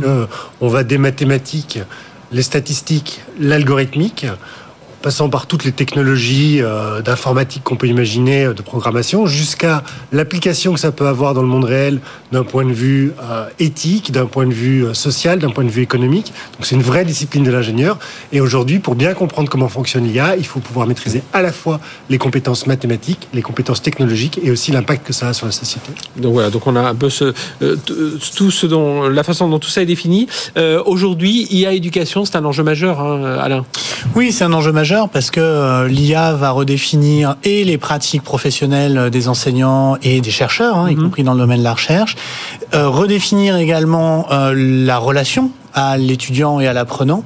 [0.61, 1.79] on va des mathématiques,
[2.33, 4.27] les statistiques, l'algorithmique
[5.03, 9.83] passant par toutes les technologies euh, d'informatique qu'on peut imaginer, euh, de programmation, jusqu'à
[10.13, 12.01] l'application que ça peut avoir dans le monde réel
[12.33, 15.83] d'un point de vue euh, éthique, d'un point de vue social, d'un point de vue
[15.83, 16.33] économique.
[16.55, 17.99] Donc c'est une vraie discipline de l'ingénieur.
[18.33, 21.81] Et aujourd'hui, pour bien comprendre comment fonctionne l'IA, il faut pouvoir maîtriser à la fois
[22.11, 25.91] les compétences mathématiques, les compétences technologiques et aussi l'impact que ça a sur la société.
[26.17, 27.35] Donc voilà, donc on a un peu ce,
[28.37, 30.27] tout ce dont, la façon dont tout ça est défini.
[30.87, 33.65] aujourd'hui, IA éducation, c'est un enjeu majeur, hein, Alain?
[34.15, 39.11] Oui, c'est un enjeu majeur parce que euh, l'IA va redéfinir et les pratiques professionnelles
[39.11, 41.05] des enseignants et des chercheurs, hein, y mhm.
[41.05, 42.17] compris dans le domaine de la recherche,
[42.75, 47.23] euh, redéfinir également euh, la relation à l'étudiant et à l'apprenant,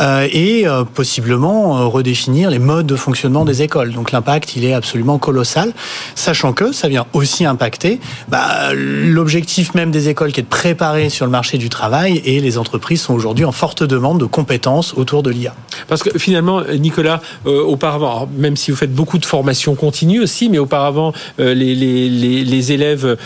[0.00, 3.92] et possiblement redéfinir les modes de fonctionnement des écoles.
[3.92, 5.72] Donc l'impact, il est absolument colossal,
[6.14, 11.10] sachant que ça vient aussi impacter bah, l'objectif même des écoles qui est de préparer
[11.10, 14.94] sur le marché du travail, et les entreprises sont aujourd'hui en forte demande de compétences
[14.94, 15.54] autour de l'IA.
[15.88, 20.58] Parce que finalement, Nicolas, auparavant, même si vous faites beaucoup de formations continues aussi, mais
[20.58, 23.16] auparavant, les élèves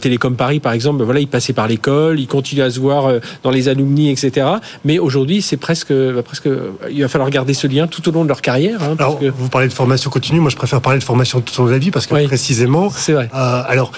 [0.00, 3.12] Télécom Paris, par exemple, ben voilà, ils passaient par l'école, ils continuent à se voir
[3.44, 4.46] dans les alumni, etc.
[4.84, 6.48] Mais aujourd'hui, c'est presque, bah, presque,
[6.90, 8.82] il va falloir garder ce lien tout au long de leur carrière.
[8.82, 11.62] Hein, alors, vous parlez de formation continue, moi je préfère parler de formation tout au
[11.62, 13.28] long de la vie parce que précisément, c'est vrai.
[13.34, 13.92] Euh, alors,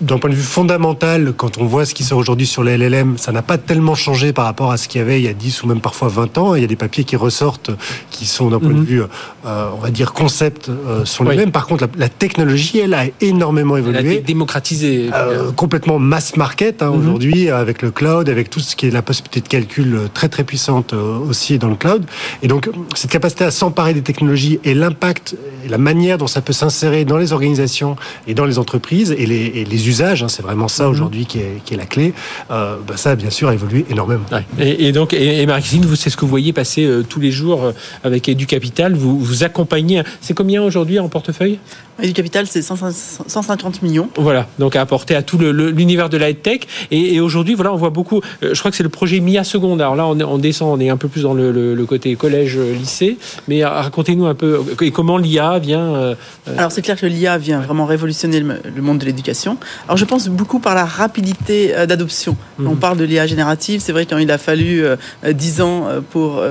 [0.00, 3.18] d'un point de vue fondamental, quand on voit ce qui sort aujourd'hui sur les LLM,
[3.18, 5.32] ça n'a pas tellement changé par rapport à ce qu'il y avait il y a
[5.32, 6.54] 10 ou même parfois 20 ans.
[6.54, 7.70] Il y a des papiers qui ressortent
[8.10, 8.84] qui sont d'un point de mhm.
[8.84, 11.50] vue, euh, on va dire, concept euh, sont les mêmes.
[11.50, 13.98] Par contre, la, technologie, elle a énormément évolué.
[13.98, 15.10] Elle a été démocratisée.
[15.12, 17.00] Euh, complètement mass market hein, mhm.
[17.00, 20.44] aujourd'hui, avec le cloud, avec tout ce qui est la possibilité de calcul très très
[20.44, 22.04] puissante aussi dans le cloud.
[22.42, 25.36] Et donc, cette capacité à s'emparer des technologies et l'impact
[25.68, 29.46] la manière dont ça peut s'insérer dans les organisations et dans les entreprises et les,
[29.46, 30.90] et les usages, hein, c'est vraiment ça mhm.
[30.90, 32.12] aujourd'hui qui est, qui est, la clé.
[32.50, 34.24] Euh, bah ça, bien sûr, a évolué énormément.
[34.58, 37.64] Et, donc, et, Marie-Christine, vous, c'est ce que vous voyez passer euh, tous les jours
[37.64, 37.72] euh,
[38.04, 38.94] avec Edu Capital.
[38.94, 40.02] Vous, vous accompagnez.
[40.20, 41.58] C'est combien aujourd'hui en portefeuille?
[42.02, 44.08] Du capital, c'est 150 millions.
[44.16, 46.60] Voilà, donc à apporter à tout l'univers de la tech.
[46.92, 48.20] Et, aujourd'hui, voilà, on voit beaucoup.
[48.44, 49.80] Euh, je crois que c'est le projet MIA Seconde.
[49.80, 53.18] Alors là, on, descend, on est un peu plus dans le, côté collège-lycée.
[53.48, 55.94] Mais racontez-nous un peu et comment l'IA vient.
[55.94, 56.14] Euh,
[56.56, 59.56] Alors c'est clair que l'IA vient vraiment révolutionner le, monde de l'éducation.
[59.86, 62.36] Alors je pense beaucoup par la rapidité d'adoption.
[62.58, 62.68] Mhm.
[62.68, 63.80] On parle de l'IA générative.
[63.80, 64.84] C'est vrai qu'il a fallu
[65.28, 66.42] 10 ans pour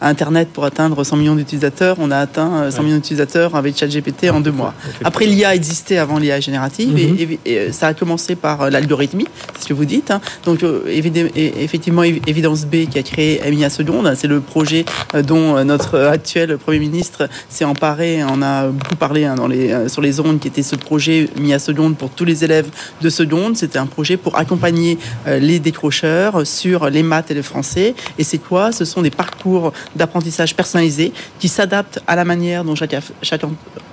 [0.00, 1.96] Internet pour atteindre 100 millions d'utilisateurs.
[1.98, 4.74] On a atteint 100 millions d'utilisateurs avec ChatGPT en deux mois.
[5.04, 7.72] Après, l'IA existait avant l'IA générative et, mhm.
[7.72, 10.10] ça a commencé par euh, l'algorithmie, c'est ce que vous dites.
[10.10, 10.20] Hein.
[10.44, 14.84] Donc, euh, effectivement, Evidence B qui a créé MIA Seconde, c'est le projet
[15.14, 18.22] euh, dont notre actuel Premier ministre s'est emparé.
[18.24, 21.58] On a beaucoup parlé hein, dans les, sur les ondes qui était ce projet MIA
[21.58, 22.63] Seconde pour tous les élèves
[23.00, 23.56] de seconde.
[23.56, 27.94] C'était un projet pour accompagner les décrocheurs sur les maths et le français.
[28.18, 28.72] Et c'est quoi?
[28.72, 33.42] Ce sont des parcours d'apprentissage personnalisés qui s'adaptent à la manière dont chaque, chaque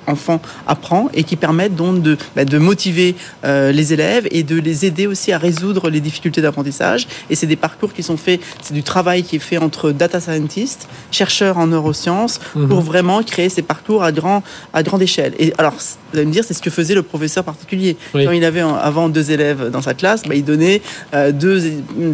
[0.08, 4.60] enfant apprend et qui permettent donc de, bah, de motiver euh, les élèves et de
[4.60, 7.08] les aider aussi à résoudre les difficultés d'apprentissage.
[7.30, 10.20] Et c'est des parcours qui sont faits, c'est du travail qui est fait entre data
[10.20, 12.68] scientists, chercheurs en neurosciences, mhm.
[12.68, 15.34] pour vraiment créer ces parcours à, grand, à grande échelle.
[15.40, 17.98] Et alors, vous allez me dire, c'est ce que faisait le professeur particulier.
[18.14, 20.82] Quand il avait avant deux élèves dans sa classe, bah, il donnait
[21.14, 21.66] euh, deux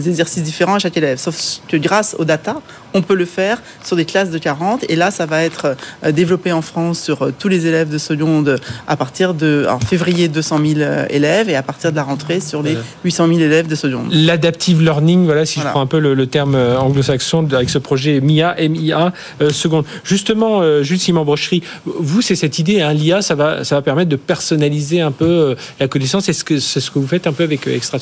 [0.07, 1.17] exercices différents à chaque élève.
[1.17, 2.61] Sauf que grâce aux data,
[2.93, 4.85] on peut le faire sur des classes de 40.
[4.89, 8.59] Et là, ça va être euh, développé en France sur tous les élèves de seconde
[8.87, 12.39] à partir de en février 200 000 euh, élèves et à partir de la rentrée
[12.39, 14.07] sur les 800 000 élèves de seconde.
[14.11, 18.19] L'adaptive learning, voilà, si je prends un peu le, terme euh, anglo-saxon avec ce projet
[18.19, 19.85] MIA, MIA euh, seconde.
[20.03, 24.09] Justement, Jules Simon Brocherie, vous, c'est cette idée, hein, l'IA, ça va, ça va permettre
[24.09, 26.27] de personnaliser un peu la connaissance.
[26.29, 27.97] Est-ce que c'est ce que vous faites un peu avec Extra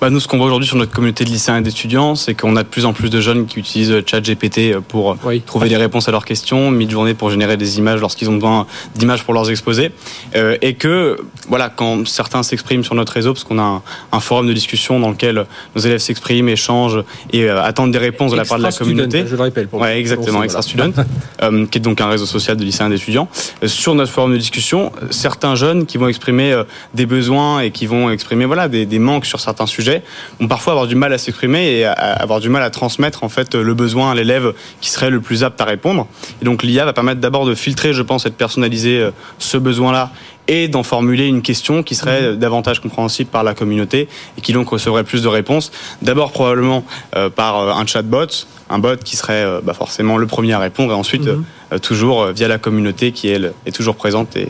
[0.00, 2.56] bah, Nous, ce qu'on voit aujourd'hui sur notre communauté de lycéens et d'étudiants, c'est qu'on
[2.56, 6.12] a de plus en plus de jeunes qui utilisent ChatGPT pour trouver des réponses à
[6.12, 9.92] leurs questions, mid-journée pour générer des images lorsqu'ils ont besoin d'images pour leurs exposés.
[10.34, 14.46] Euh, et que voilà, quand certains s'expriment sur notre réseau, parce qu'on a un, forum
[14.46, 17.02] de discussion dans lequel nos élèves s'expriment, échangent
[17.32, 19.24] et euh, attendent des réponses de la part de la communauté.
[19.26, 19.68] je le rappelle.
[19.68, 20.92] Pour ouais, exactement, Extra Student,
[21.42, 23.28] euh, qui est donc un réseau social de lycéens et d'étudiants.
[23.66, 26.62] sur notre forum de discussion, certains jeunes qui vont exprimer
[26.94, 30.02] des besoins et qui vont exprimer voilà des, des, manques sur certains sujets
[30.40, 33.54] vont parfois avoir du mal à s'exprimer et avoir du mal à transmettre en fait
[33.54, 36.06] le besoin à l'élève qui serait le plus apte à répondre.
[36.40, 38.81] Et donc l'IA va permettre d'abord de filtrer, je pense, et de personnaliser
[39.38, 40.10] ce besoin-là
[40.48, 42.36] et d'en formuler une question qui serait mhm.
[42.36, 45.70] davantage compréhensible par la communauté et qui donc recevrait plus de réponses.
[46.02, 46.84] D'abord probablement
[47.16, 48.26] euh, par euh, un chatbot,
[48.68, 51.80] un bot qui serait euh, bah, forcément le premier à répondre et ensuite mhm.
[51.80, 54.48] toujours via la communauté qui elle est toujours présente et,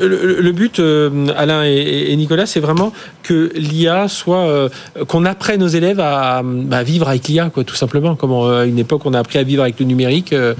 [0.00, 2.92] le, but, euh, Alain et, Nicolas, c'est vraiment
[3.22, 4.68] que l'IA soit, euh,
[5.06, 6.42] qu'on apprenne aux élèves à,
[6.84, 8.16] vivre avec l'IA, quoi, tout simplement.
[8.16, 10.54] Comme à une époque on a appris à vivre avec le numérique, euh,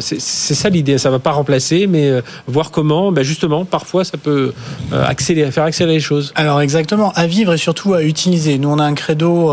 [0.00, 0.98] c'est ça l'idée.
[0.98, 2.10] Ça va pas remplacer, mais
[2.46, 4.52] voir comment, bah, justement, parfois ça peut
[4.92, 6.32] accélérer, faire accélérer les choses.
[6.34, 8.58] Alors exactement, à vivre et surtout à utiliser.
[8.58, 9.52] Nous on a un credo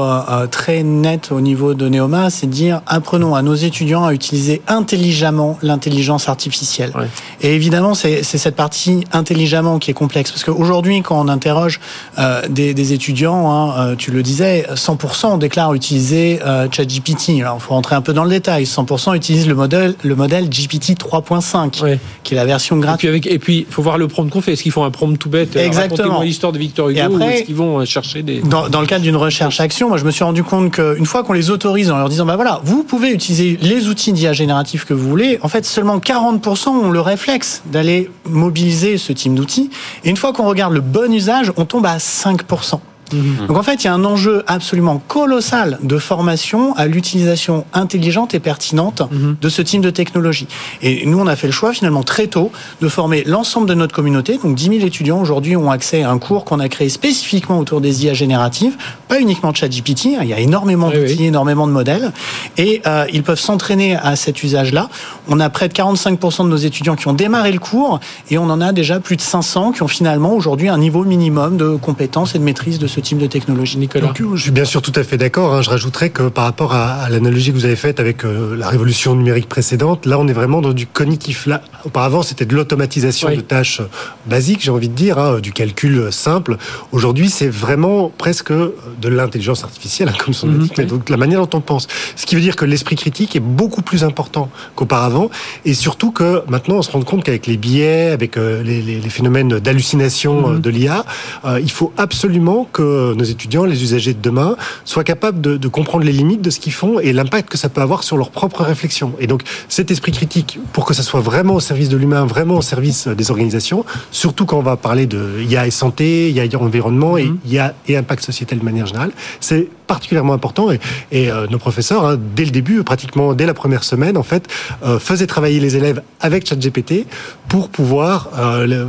[0.52, 5.58] très net au niveau de Neoma, c'est dire apprenons à nos étudiants à utiliser intelligemment
[5.62, 6.94] l'intelligence artificielle.
[7.42, 10.30] Et évidemment, c'est cette partie partie intelligemment qui est complexe.
[10.30, 11.80] Parce qu'aujourd'hui, quand on interroge
[12.20, 17.42] euh, des, des, étudiants, hein, euh, tu le disais, 100% déclarent utiliser euh, ChatGPT.
[17.42, 18.66] Alors, il faut rentrer un peu dans le détail.
[18.66, 23.26] 100% utilisent le modèle, le modèle GPT 3.5, qui est la version gratuite.
[23.26, 24.54] Et puis, il faut voir le prompt qu'on fait.
[24.54, 26.22] Est-ce qu'ils font un prompt tout bête Exactement.
[26.22, 28.42] l'histoire de Victor Hugo après, ou est-ce qu'ils vont chercher des...
[28.42, 31.34] Dans, dans le cadre d'une recherche-action, moi, je me suis rendu compte qu'une fois qu'on
[31.34, 34.94] les autorise en leur disant, bah voilà, vous pouvez utiliser les outils d'IA génératif que
[34.94, 38.59] vous voulez, en fait, seulement 40% ont le réflexe d'aller mobiliser
[38.98, 39.70] ce type d'outils.
[40.04, 42.80] Et une fois qu'on regarde le bon usage, on tombe à 5%.
[43.14, 43.48] Mhm.
[43.48, 48.34] Donc en fait, il y a un enjeu absolument colossal de formation à l'utilisation intelligente
[48.34, 49.38] et pertinente mhm.
[49.42, 50.48] de ce type de technologie.
[50.82, 53.94] Et nous, on a fait le choix finalement très tôt de former l'ensemble de notre
[53.94, 54.40] communauté.
[54.42, 57.82] Donc 10 000 étudiants aujourd'hui ont accès à un cours qu'on a créé spécifiquement autour
[57.82, 58.76] des IA génératives,
[59.08, 60.08] pas uniquement de ChatGPT.
[60.18, 62.12] Hein, il y a énormément d'outils, énormément de modèles,
[62.58, 64.90] et euh, ils peuvent s'entraîner à cet usage-là.
[65.28, 68.00] On a près de 45% de nos étudiants qui ont démarré le cours,
[68.30, 71.58] et on en a déjà plus de 500 qui ont finalement aujourd'hui un niveau minimum
[71.58, 73.78] de compétences et de maîtrise de ce type de technologie.
[73.78, 75.54] Nicolas Je suis bien sûr tout à fait d'accord.
[75.54, 75.62] Hein.
[75.62, 79.16] Je rajouterais que par rapport à, l'analogie que vous avez faite avec euh, la révolution
[79.16, 81.46] numérique précédente, là on est vraiment dans du cognitif.
[81.46, 83.82] Là, auparavant c'était de l'automatisation de tâches
[84.26, 86.58] basiques, j'ai envie de dire, hein, du calcul simple.
[86.92, 91.46] Aujourd'hui c'est vraiment presque de l'intelligence artificielle, hein, comme son nom mais donc la manière
[91.46, 91.88] dont on pense.
[92.16, 95.30] Ce qui veut dire que l'esprit critique est beaucoup plus important qu'auparavant,
[95.66, 99.60] et surtout que maintenant on se rend compte qu'avec les biais, avec euh, les, phénomènes
[99.60, 100.62] d'hallucination mhm.
[100.62, 101.06] de l'IA,
[101.46, 102.82] euh, il faut absolument que
[103.16, 106.74] nos étudiants, les usagers de demain, soient capables de, comprendre les limites de ce qu'ils
[106.74, 109.14] font et l'impact que ça peut avoir sur leur propre réflexion.
[109.20, 112.58] Et donc cet esprit critique, pour que ça soit vraiment au service de l'humain, vraiment
[112.58, 116.56] au service des organisations, surtout quand on va parler de IA et santé, IA et
[116.56, 117.74] environnement et IA mhm.
[117.88, 120.80] et impact sociétal de manière générale, c'est particulièrement important et,
[121.12, 124.48] et euh, nos professeurs, hein, dès le début, pratiquement dès la première semaine, en fait,
[124.86, 127.08] euh, faisaient travailler les élèves avec ChatGPT
[127.50, 128.86] pour pouvoir euh,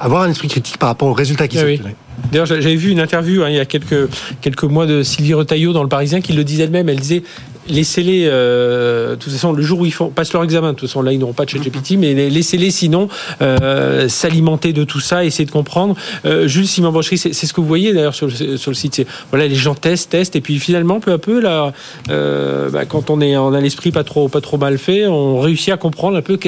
[0.00, 1.96] avoir un esprit critique par rapport aux résultats qu'ils ah obtenaient.
[2.30, 4.08] D'ailleurs, j'avais vu une interview hein, il y a quelques,
[4.40, 6.88] quelques mois de Sylvie Retailleau dans Le Parisien qui le disait elle-même.
[6.88, 7.22] Elle disait
[7.68, 10.88] laissez-les, euh, de toute façon, le jour où ils font, passent leur examen, de toute
[10.88, 13.08] façon, là, ils n'auront pas de ChatGPT, mais laissez-les sinon
[13.40, 15.96] euh, s'alimenter de tout ça, essayer de comprendre.
[16.24, 19.06] Euh, Jules Simon Brochery, c'est ce que vous voyez d'ailleurs sur, sur, le site.
[19.30, 21.72] Voilà, les gens testent, testent, et puis finalement, peu à peu, là,
[22.10, 25.40] euh, bah, quand on, est, on a l'esprit pas trop, pas trop mal fait, on
[25.40, 26.38] réussit à comprendre un peu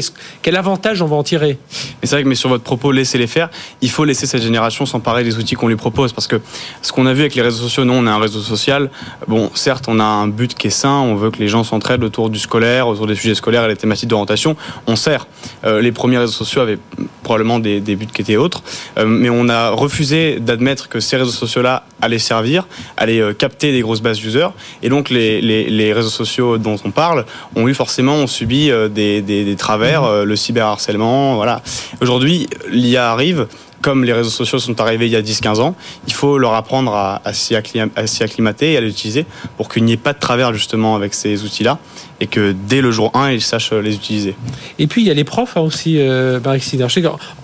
[0.42, 1.58] quel avantage on va en tirer.
[2.02, 3.50] Mais c'est vrai que, mais sur votre propos, laissez-les faire,
[3.80, 6.40] il faut laisser cette génération s'emparer des outils qu'on lui propose, parce que
[6.82, 8.90] ce qu'on a vu avec les réseaux sociaux, nous, on est un réseau social,
[9.28, 12.04] bon, certes, on a un but qui est sain, on veut que les gens s'entraident
[12.04, 15.26] autour du scolaire, autour des sujets scolaires et des thématiques d'orientation, on sert.
[15.64, 16.78] Euh, les premiers réseaux sociaux avaient
[17.22, 18.62] probablement des, buts qui étaient autres,
[18.98, 23.72] euh, mais on a refusé d'admettre que ces réseaux sociaux-là allaient servir, allaient euh, capter
[23.72, 24.52] des grosses bases d'users,
[24.82, 27.24] et donc les, réseaux sociaux dont on parle
[27.56, 30.22] ont eu forcément ont subi des, travers, mmh.
[30.22, 31.62] le cyberharcèlement, voilà.
[32.00, 33.46] Aujourd'hui, l'IA arrive,
[33.84, 35.76] comme les réseaux sociaux sont arrivés il y a 10-15 ans,
[36.06, 39.26] il faut leur apprendre à, à s'y acclimater et à les utiliser
[39.58, 41.78] pour qu'il n'y ait pas de travers justement avec ces outils-là
[42.20, 44.34] et que dès le jour 1, ils sachent les utiliser.
[44.78, 46.40] Et puis il y a les profs hein, aussi, euh,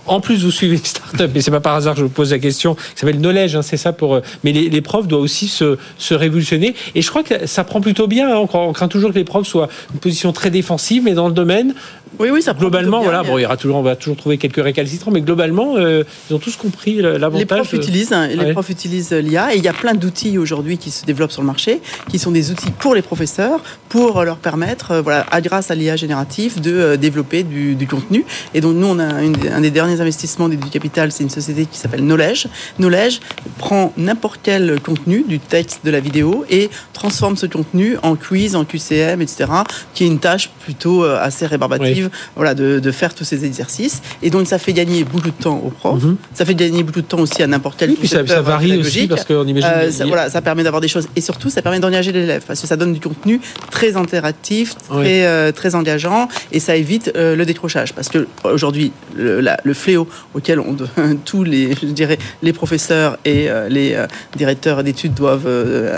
[0.07, 2.31] En plus, vous suivez une start-up, et c'est pas par hasard que je vous pose
[2.31, 4.15] la question, qui s'appelle Knowledge, hein, c'est ça pour.
[4.15, 6.75] Euh, mais les, profs doivent aussi se, se, révolutionner.
[6.95, 8.35] Et je crois que ça prend plutôt bien.
[8.35, 11.35] Hein, on, craint toujours que les profs soient une position très défensive, mais dans le
[11.35, 11.75] domaine,
[12.19, 14.63] oui, oui, ça globalement, voilà, bon, il y aura toujours, on va toujours trouver quelques
[14.63, 17.39] récalcitrants, mais globalement, euh, ils ont tous compris l'avantage.
[17.39, 20.77] Les profs utilisent, hein, les profs utilisent l'IA, et il y a plein d'outils aujourd'hui
[20.77, 24.39] qui se développent sur le marché, qui sont des outils pour les professeurs, pour leur
[24.39, 28.25] permettre, euh, voilà, grâce à l'IA génératif, de euh, développer du, contenu.
[28.55, 31.79] Et donc nous, on a un des derniers investissements du Capital, c'est une société qui
[31.79, 32.47] s'appelle Knowledge.
[32.79, 33.21] Knowledge
[33.59, 38.57] prend n'importe quel contenu, du texte, de la vidéo, et transforme ce contenu en quiz,
[38.57, 39.47] en QCM, etc.,
[39.95, 42.00] qui est une tâche plutôt assez rébarbative
[42.37, 44.03] voilà, de, faire tous ces exercices.
[44.23, 46.03] Et donc, ça fait gagner beaucoup de temps aux profs.
[46.03, 46.17] Mhm.
[46.35, 49.07] Ça fait gagner beaucoup de temps aussi à n'importe quel oui, ça, ça, varie aussi
[49.07, 49.71] parce qu'on imagine.
[49.73, 51.09] Euh, ça, voilà, ça permet d'avoir des choses.
[51.17, 53.41] Et surtout, ça permet d'engager l'élève parce que ça donne du contenu
[53.71, 57.93] très interactif, très, euh, très engageant et ça évite euh, le décrochage.
[57.93, 60.77] Parce que aujourd'hui, le, le, fléau auquel on,
[61.25, 63.97] tous les, je dirais, les professeurs et les
[64.37, 65.49] directeurs d'études doivent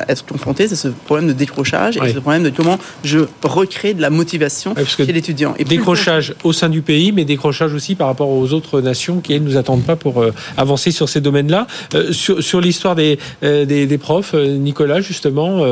[0.09, 4.03] être confrontés, c'est ce problème de décrochage et ce problème de comment je recrée de
[4.03, 5.55] la motivation chez l'étudiant.
[5.59, 9.33] Et décrochage au sein du pays, mais décrochage aussi par rapport aux autres nations qui,
[9.33, 11.67] elles, nous attendent pas pour euh, avancer sur ces domaines-là.
[11.95, 15.65] Euh, sur, sur l'histoire des, euh, des, des, profs, Nicolas, justement,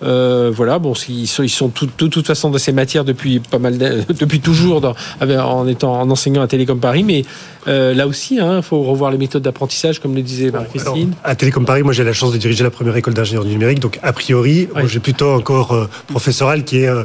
[0.00, 3.40] voilà, bon, ils sont, ils sont tout, tout, tout toute façon de ces matières depuis
[3.40, 7.24] pas mal, depuis toujours dans, en étant en enseignant à Télécom Paris, mais
[7.68, 11.12] euh, là aussi, il hein, faut revoir les méthodes d'apprentissage, comme le disait Marie-Christine.
[11.24, 13.80] À Télécom Paris, moi j'ai la chance de diriger la première école d'ingénieur du numérique,
[13.80, 17.04] donc a priori, j'ai plutôt un corps euh, professoral qui est euh,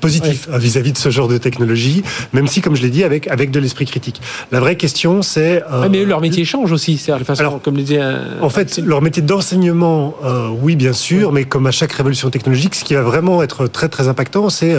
[0.00, 2.02] positif hein, vis-à-vis de ce genre de technologie,
[2.32, 4.20] même si, comme je l'ai dit, avec, avec de l'esprit critique.
[4.52, 5.62] La vraie question, c'est...
[5.90, 8.02] mais leur métier change aussi, c'est la façon, Alors, comme le disait...
[8.40, 10.14] en fait, leur métier d'enseignement,
[10.62, 13.88] oui, bien sûr, mais comme à chaque révolution technologique, ce qui va vraiment être très
[13.88, 14.74] très impactant, c'est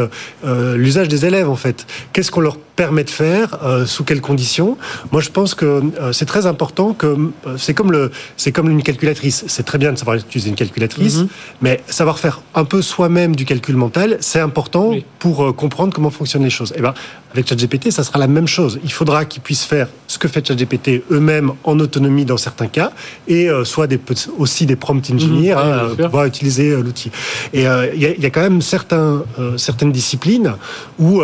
[0.45, 1.86] l'usage des élèves, en fait.
[2.13, 4.77] Qu'est-ce qu'on leur permet de faire, sous quelles conditions
[5.11, 8.69] Moi, je pense que euh, c'est très important que euh, c'est comme le, c'est comme
[8.69, 9.43] une calculatrice.
[9.47, 11.27] C'est très bien de savoir utiliser une calculatrice, mhm.
[11.61, 16.09] mais savoir faire un peu soi-même du calcul mental, c'est important pour euh, comprendre comment
[16.09, 16.71] fonctionnent les choses.
[16.71, 16.93] Et eh ben,
[17.32, 18.80] avec ChatGPT, ça sera la même chose.
[18.84, 22.91] Il faudra qu'ils puissent faire ce que fait ChatGPT eux-mêmes en autonomie dans certains cas,
[23.27, 23.99] et soit des,
[24.39, 25.59] aussi des prompt engineers, mhm.
[25.59, 27.11] hein, pour pouvoir utiliser l'outil.
[27.53, 29.23] Et il y, a quand même certains,
[29.57, 30.55] certaines disciplines
[30.97, 31.21] où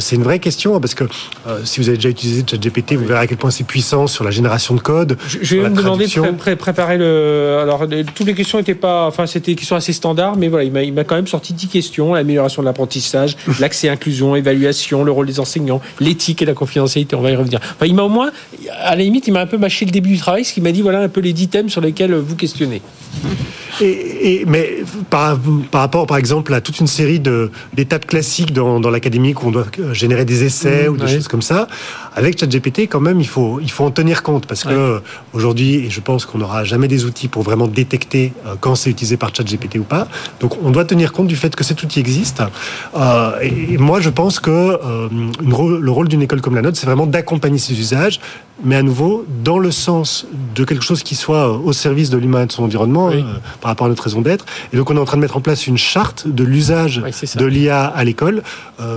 [0.00, 1.04] c'est une vraie question, parce que
[1.64, 4.30] si vous avez déjà utilisé ChatGPT, vous verrez à quel point c'est puissant sur la
[4.30, 5.16] génération de code.
[5.26, 7.58] Je, vais me demander de préparer le.
[7.60, 9.06] Alors, toutes les questions n'étaient pas.
[9.06, 12.14] Enfin, c'était des questions assez standards, mais voilà, il m'a quand même sorti 10 questions
[12.14, 17.16] l'amélioration de l'apprentissage, l'accès inclusion, évaluation, le rôle des enseignants, l'éthique et la confidentialité.
[17.16, 17.60] On va y revenir.
[17.62, 18.30] Enfin, il m'a au moins,
[18.82, 20.72] à la limite, il m'a un peu mâché le début du travail, ce qui m'a
[20.72, 22.82] dit voilà un peu les 10 thèmes sur lesquels vous questionnez.
[23.80, 24.80] Et, mais
[25.10, 25.38] par,
[25.70, 29.50] par, rapport, par exemple, à toute une série d'étapes classiques dans, dans l'académique où on
[29.50, 31.66] doit générer des essais ou des choses comme ça,
[32.14, 35.00] avec ChatGPT, quand même, il faut, il faut en tenir compte parce que
[35.32, 39.16] aujourd'hui, je pense qu'on n'aura jamais des outils pour vraiment détecter euh, quand c'est utilisé
[39.16, 40.08] par ChatGPT ou pas.
[40.40, 42.42] Donc, on doit tenir compte du fait que cet outil existe.
[42.96, 45.08] Euh, et, moi, je pense que euh,
[45.40, 48.20] le rôle d'une école comme la nôtre, c'est vraiment d'accompagner ces usages,
[48.64, 52.42] mais à nouveau dans le sens de quelque chose qui soit au service de l'humain
[52.42, 53.10] et de son environnement
[53.60, 54.44] par rapport à notre raison d'être.
[54.72, 57.02] Et donc, on est en train de mettre en place une charte de l'usage
[57.36, 58.42] de l'IA à l'école,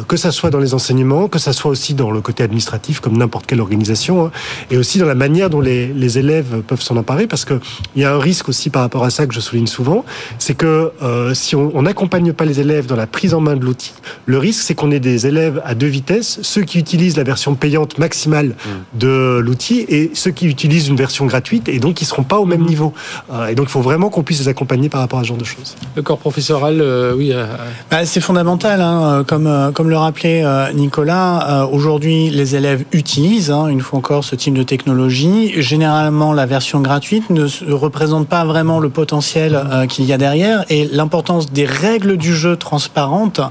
[0.08, 3.18] que ça soit dans les enseignements, que ça soit aussi dans le côté administratif comme
[3.18, 4.32] n'importe quelle organisation, hein,
[4.72, 7.60] et aussi dans la manière dont les, les élèves peuvent s'en emparer, parce qu'il
[7.96, 10.06] y a un risque aussi par rapport à ça que je souligne souvent,
[10.40, 13.64] c'est que euh, si on n'accompagne pas les élèves dans la prise en main de
[13.64, 13.94] l'outil,
[14.26, 17.56] le risque c'est qu'on ait des élèves à deux vitesses, ceux qui utilisent la version
[17.56, 19.00] payante maximale mmh.
[19.00, 19.55] de l'outil
[19.90, 22.62] et ceux qui utilisent une version gratuite et donc ils ne seront pas au même
[22.62, 22.68] mhm.
[22.68, 22.94] niveau.
[23.32, 25.38] Euh, et donc il faut vraiment qu'on puisse les accompagner par rapport à ce genre
[25.38, 25.76] de choses.
[25.96, 27.32] Le corps professoral, euh, oui.
[27.34, 27.46] Euh,
[27.90, 30.44] bah, c'est fondamental, hein, comme, comme le rappelait
[30.74, 35.62] Nicolas, aujourd'hui les élèves utilisent, hein, une fois encore, ce type de technologie.
[35.62, 39.88] Généralement, la version gratuite ne représente pas vraiment le potentiel mhm.
[39.88, 43.42] qu'il y a derrière et l'importance des règles du jeu transparentes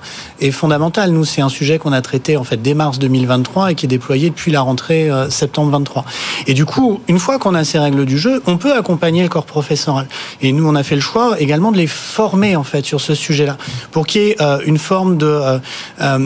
[0.40, 1.10] est fondamentale.
[1.10, 3.88] Nous, c'est un sujet qu'on a traité en fait dès mars 2023 et qui est
[3.88, 5.83] déployé depuis la rentrée septembre 2023.
[6.46, 9.28] Et du coup, une fois qu'on a ces règles du jeu, on peut accompagner le
[9.28, 10.06] corps professoral.
[10.42, 13.14] Et nous, on a fait le choix également de les former en fait sur ce
[13.14, 13.56] sujet-là,
[13.90, 15.58] pour qu'il y ait euh, une forme euh,
[16.00, 16.18] euh,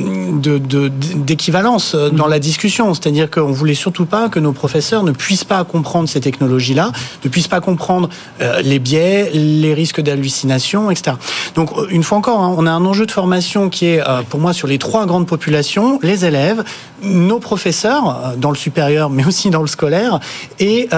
[1.17, 2.95] d'équivalence dans la discussion.
[2.95, 6.93] C'est-à-dire qu'on voulait surtout pas que nos professeurs ne puissent pas comprendre ces technologies-là,
[7.25, 8.09] ne puissent pas comprendre
[8.63, 11.17] les biais, les risques d'hallucination, etc.
[11.55, 14.53] Donc, une fois encore, hein, on a un enjeu de formation qui est, pour moi,
[14.53, 16.65] sur les trois grandes populations les élèves,
[17.03, 20.21] nos professeurs dans le supérieur, mais aussi dans le scolaire,
[20.59, 20.89] et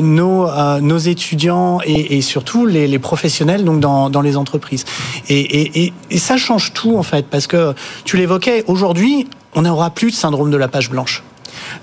[0.00, 0.48] nos,
[0.80, 4.84] nos étudiants et, surtout les, professionnels donc dans, dans les entreprises.
[5.28, 10.10] Et, et ça change tout, en fait, parce que tu l'évoquais, aujourd'hui, on n'aura plus
[10.10, 11.22] de syndrome de la page blanche.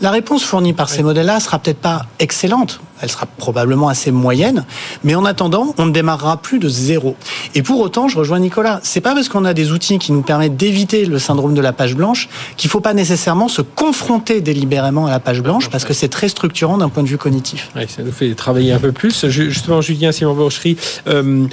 [0.01, 4.65] La réponse fournie par ces modèles-là sera peut-être pas excellente, elle sera probablement assez moyenne,
[5.03, 7.15] mais en attendant, on ne démarrera plus de zéro.
[7.55, 10.21] Et pour autant, je rejoins Nicolas, c'est pas parce qu'on a des outils qui nous
[10.21, 15.05] permettent d'éviter le syndrome de la page blanche qu'il faut pas nécessairement se confronter délibérément
[15.05, 17.69] à la page blanche, parce que c'est très structurant d'un point de vue cognitif.
[17.87, 19.27] ça nous fait travailler un peu plus.
[19.27, 20.77] Justement, Julien Simon Bauchery,
[21.07, 21.47] euh,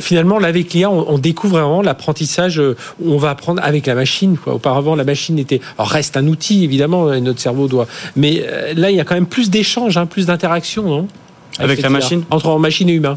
[0.00, 4.36] finalement, là, avec l'IA, on, découvre vraiment l'apprentissage, euh, on va apprendre avec la machine.
[4.46, 8.96] Auparavant, la machine était, reste un outil, évidemment, notre cerveau doit, mais euh, là, il
[8.96, 10.63] y a quand même plus d'échanges, hein, plus d'interactions
[11.58, 13.16] avec, la machine Entre machine et humain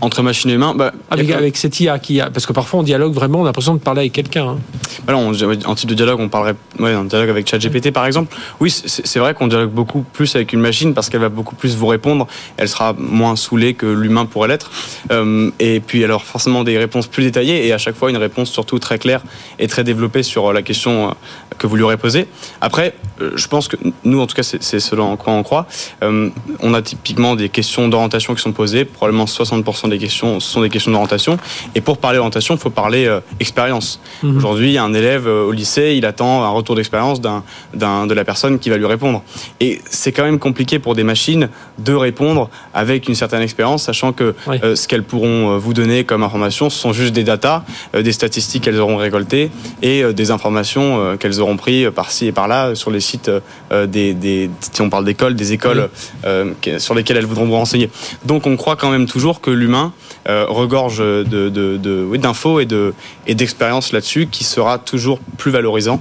[0.00, 0.74] entre machine et humain.
[0.76, 3.46] Bah, avec, avec cette IA qui a, parce que parfois on dialogue vraiment, on a
[3.46, 4.48] l'impression de parler avec quelqu'un.
[4.48, 4.58] Hein.
[5.06, 8.36] Bah en type de dialogue, on parlerait, ouais, un dialogue avec ChatGPT par exemple.
[8.60, 11.76] Oui, c'est vrai qu'on dialogue beaucoup plus avec une machine parce qu'elle va beaucoup plus
[11.76, 12.26] vous répondre.
[12.56, 14.70] Elle sera moins saoulée que l'humain pourrait l'être.
[15.10, 18.50] Euh, et puis alors forcément des réponses plus détaillées et à chaque fois une réponse
[18.50, 19.22] surtout très claire
[19.58, 21.12] et très développée sur la question euh,
[21.58, 22.26] que vous lui aurez posée.
[22.60, 25.66] Après, je pense que nous, en tout cas, c'est selon en quoi on croit.
[26.02, 28.84] Euh, on a typiquement des questions d'orientation qui sont posées.
[28.84, 31.38] Probablement 60% des questions ce sont des questions d'orientation.
[31.74, 34.00] Et pour parler d'orientation, il faut parler euh, expérience.
[34.22, 34.36] Mhm.
[34.36, 38.76] Aujourd'hui, un élève au lycée, il attend un retour d'expérience de la personne qui va
[38.76, 39.22] lui répondre.
[39.60, 41.48] Et c'est quand même compliqué pour des machines
[41.78, 46.70] de répondre avec une certaine expérience, sachant que ce qu'elles pourront vous donner comme information,
[46.70, 49.50] ce sont juste des datas, des statistiques qu'elles auront récoltées
[49.82, 53.30] et des informations qu'elles auront pris par-ci et par-là sur les sites
[53.72, 55.88] euh, des, si on parle d'écoles, des écoles
[56.24, 57.90] euh, sur lesquelles elles voudront vous renseigner.
[58.24, 59.92] Donc on croit quand même toujours que l'humain
[60.28, 62.94] euh, regorge de, de, d'infos et, de,
[63.26, 66.00] et d'expériences là-dessus qui sera toujours plus valorisant,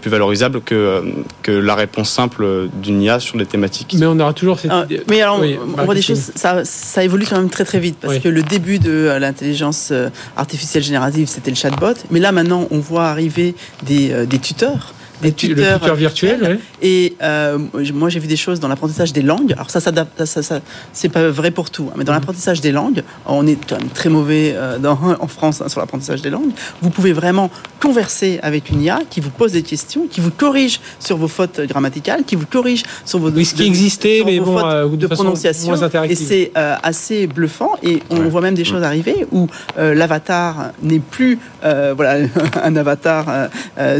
[0.00, 1.02] plus valorisable que,
[1.42, 3.94] que la réponse simple d'une IA sur des thématiques.
[3.98, 7.26] Mais on aura toujours cette ah, Mais alors, on, voit des choses, ça, ça évolue
[7.26, 9.92] quand même très très vite parce que le début de l'intelligence
[10.36, 11.94] artificielle générative, c'était le chatbot.
[12.10, 16.58] Mais là, maintenant, on voit arriver des, des tuteurs des tuteurs, tuteur virtuels.
[16.82, 17.58] Et euh,
[17.92, 19.52] moi, j'ai vu des choses dans l'apprentissage des langues.
[19.52, 19.92] Alors ça, ça,
[20.24, 20.60] ça, ça
[20.92, 22.18] c'est pas vrai pour tout, hein, mais dans mhm.
[22.18, 23.58] l'apprentissage des langues, on est
[23.94, 26.50] très mauvais euh, dans, en France hein, sur l'apprentissage des langues.
[26.82, 27.50] Vous pouvez vraiment
[27.80, 31.60] converser avec une IA qui vous pose des questions, qui vous corrige sur vos fautes
[31.60, 35.74] grammaticales, qui vous corrige sur vos, oui, ce qui existait, mais bon, euh, de, prononciation.
[36.04, 37.72] Et c'est assez bluffant.
[37.82, 42.26] Et on voit même des choses arriver où l'avatar n'est plus voilà
[42.62, 43.48] un avatar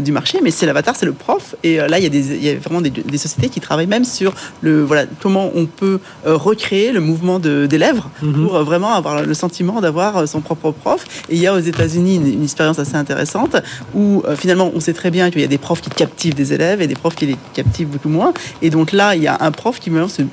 [0.01, 1.55] du marché, mais c'est l'avatar, c'est le prof.
[1.63, 3.87] Et euh, là, il y a, des, il y a vraiment des, sociétés qui travaillent
[3.87, 8.43] même sur le, voilà, comment on peut euh, recréer le mouvement de, des lèvres mhm.
[8.43, 11.05] pour euh, vraiment avoir le sentiment d'avoir son propre prof.
[11.29, 13.57] Et il y a aux États-Unis une, expérience assez intéressante
[13.93, 16.81] où finalement on sait très bien qu'il y a des profs qui captivent des élèves
[16.81, 18.33] et des profs qui les captivent beaucoup moins.
[18.61, 20.23] Et donc là, il y a un prof qui maintenant se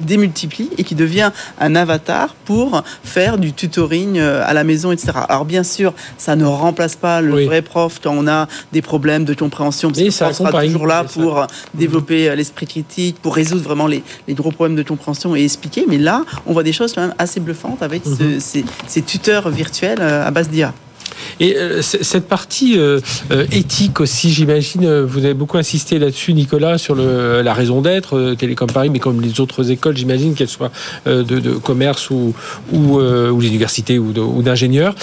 [0.00, 1.30] démultiplie et qui devient
[1.60, 5.12] un avatar pour faire du tutoring euh, à la maison, etc.
[5.28, 9.24] Alors bien sûr, ça ne remplace pas le vrai prof quand on a des problèmes
[9.24, 13.62] de compréhension, parce que ça sera toujours là pour développer euh, l'esprit critique, pour résoudre
[13.62, 15.84] vraiment les, gros problèmes de compréhension et expliquer.
[15.88, 18.40] Mais là, on voit des choses quand même assez bluffantes avec mhm.
[18.40, 20.72] ces, ces, tuteurs virtuels euh, à base d'IA.
[21.40, 23.00] Et euh, cette partie euh,
[23.30, 28.70] euh, éthique aussi, j'imagine, vous avez beaucoup insisté là-dessus, Nicolas, sur la raison d'être, Télécom
[28.70, 30.70] Paris, mais comme les autres écoles, j'imagine, qu'elles soient
[31.06, 32.34] de, commerce ou,
[32.72, 34.94] ou, ou l'université ou d'ingénieurs.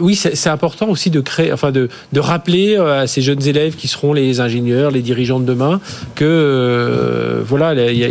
[0.00, 4.12] oui, c'est important aussi de créer, enfin de rappeler à ces jeunes élèves qui seront
[4.12, 5.80] les ingénieurs, les dirigeants de demain,
[6.14, 8.08] que voilà, il y a,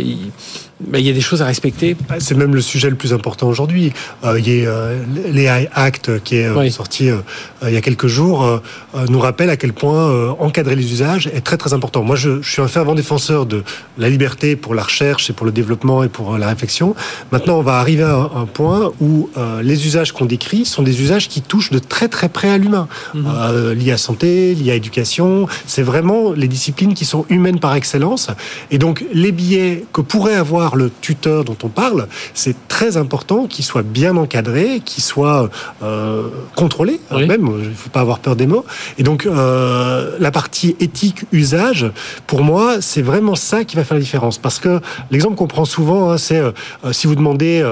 [0.94, 1.96] il y a des choses à respecter.
[2.18, 3.92] C'est même le sujet le plus important aujourd'hui.
[4.24, 7.18] Euh, il y a euh, l'AI Act qui est euh, sorti euh,
[7.66, 8.60] il y a quelques jours
[9.08, 12.02] nous rappelle à quel point encadrer les usages est très très important.
[12.02, 13.62] Moi, je, je, suis un fervent défenseur de
[13.96, 16.94] la liberté pour la recherche et pour le développement et pour la réflexion.
[17.30, 19.30] Maintenant, on va arriver à un, point où
[19.62, 22.88] les usages qu'on décrit sont des usages qui touchent de très très près à l'humain.
[23.14, 23.72] Mhm.
[23.72, 25.46] liés à santé, liés à éducation.
[25.66, 28.28] C'est vraiment les disciplines qui sont humaines par excellence.
[28.70, 33.46] Et donc, les billets que pourrait avoir le tuteur dont on parle, c'est très important
[33.46, 35.50] qu'il soit bien encadré, qu'il soit
[35.82, 38.64] euh, contrôlé, hein, même, il ne faut pas avoir peur des mots.
[38.98, 41.90] Et donc, euh, la partie éthique, usage,
[42.26, 44.38] pour moi, c'est vraiment ça qui va faire la différence.
[44.38, 46.52] Parce que l'exemple qu'on prend souvent, hein, c'est euh,
[46.92, 47.62] si vous demandez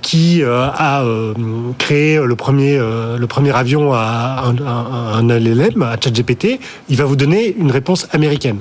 [0.00, 1.04] qui a
[1.78, 7.04] créé le premier, le premier avion à un, un, un LLM, à ChatGPT, il va
[7.04, 8.60] vous donner une réponse américaine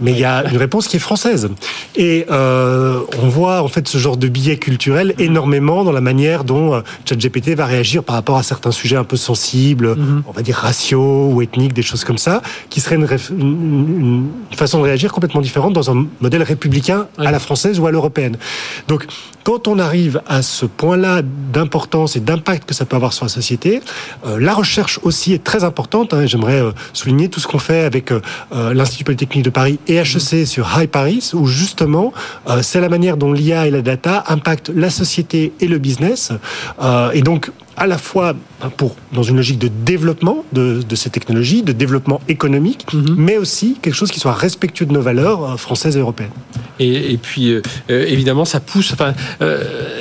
[0.00, 1.48] mais il y a une réponse qui est française.
[1.96, 6.44] Et euh, on voit en fait ce genre de biais culturel énormément dans la manière
[6.44, 10.22] dont euh, ChatGPT va réagir par rapport à certains sujets un peu sensibles, mhm.
[10.26, 14.78] on va dire raciaux ou ethniques, des choses comme ça, qui seraient une, une, façon
[14.78, 18.36] de réagir complètement différente dans un modèle républicain à la française ou à l'européenne.
[18.88, 19.06] Donc
[19.44, 23.30] quand on arrive à ce point-là d'importance et d'impact que ça peut avoir sur la
[23.30, 23.80] société,
[24.26, 26.12] euh, la recherche aussi est très importante.
[26.12, 28.12] Hein, J'aimerais euh, souligner tout ce qu'on fait avec
[28.52, 32.12] l'Institut Polytechnique de Paris et HEC sur High Paris, où justement,
[32.62, 36.32] c'est la manière dont l'IA et la data impactent la société et le business.
[37.14, 38.34] et donc, à la fois
[38.76, 43.14] pour, dans une logique de développement de, de ces technologies, de développement économique, mhm.
[43.16, 46.30] mais aussi quelque chose qui soit respectueux de nos valeurs euh, françaises et européennes.
[46.80, 49.14] Et, et puis, euh, euh, évidemment, ça pousse, enfin,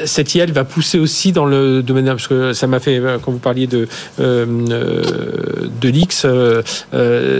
[0.06, 3.38] cette IA, va pousser aussi dans le domaine, parce que ça m'a fait, quand vous
[3.38, 6.26] parliez de, de l'X,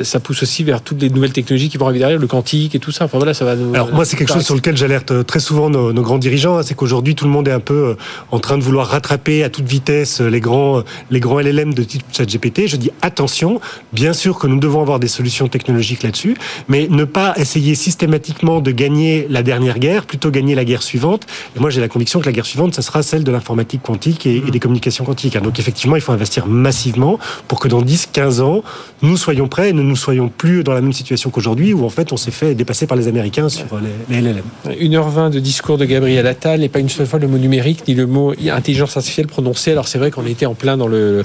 [0.04, 2.80] ça pousse aussi vers toutes les nouvelles technologies qui vont arriver derrière, le quantique et
[2.80, 3.06] tout ça.
[3.06, 3.74] Enfin voilà, ça va nous.
[3.74, 6.64] Alors, moi, c'est quelque chose sur lequel j'alerte très souvent nos, nos grands dirigeants, hein,
[6.64, 7.96] c'est qu'aujourd'hui, tout le monde est un peu
[8.32, 12.04] en train de vouloir rattraper à toute vitesse les grands, les grands LLM de type
[12.12, 12.68] ChatGPT.
[12.68, 13.60] Je dis attention,
[13.94, 18.62] bien sûr que nous devons avoir des solutions technologiques là-dessus, mais ne pas essayer systématiquement
[18.62, 21.26] de gagner la dernière guerre, plutôt gagner la guerre suivante.
[21.56, 24.26] Et moi, j'ai la conviction que la guerre suivante, ce sera celle de l'informatique quantique
[24.26, 25.38] et, et, des communications quantiques.
[25.38, 28.64] Donc effectivement, il faut investir massivement pour que dans 10, 15 ans,
[29.02, 31.90] nous soyons prêts et ne nous soyons plus dans la même situation qu'aujourd'hui où en
[31.90, 33.66] fait on s'est fait dépasser par les Américains sur
[34.10, 34.44] les, les LLM.
[34.66, 37.94] 1h20 de discours de Gabriel Attal et pas une seule fois le mot numérique ni
[37.94, 39.72] le mot intelligence artificielle prononcé.
[39.72, 41.24] Alors c'est vrai qu'on était en plein dans le,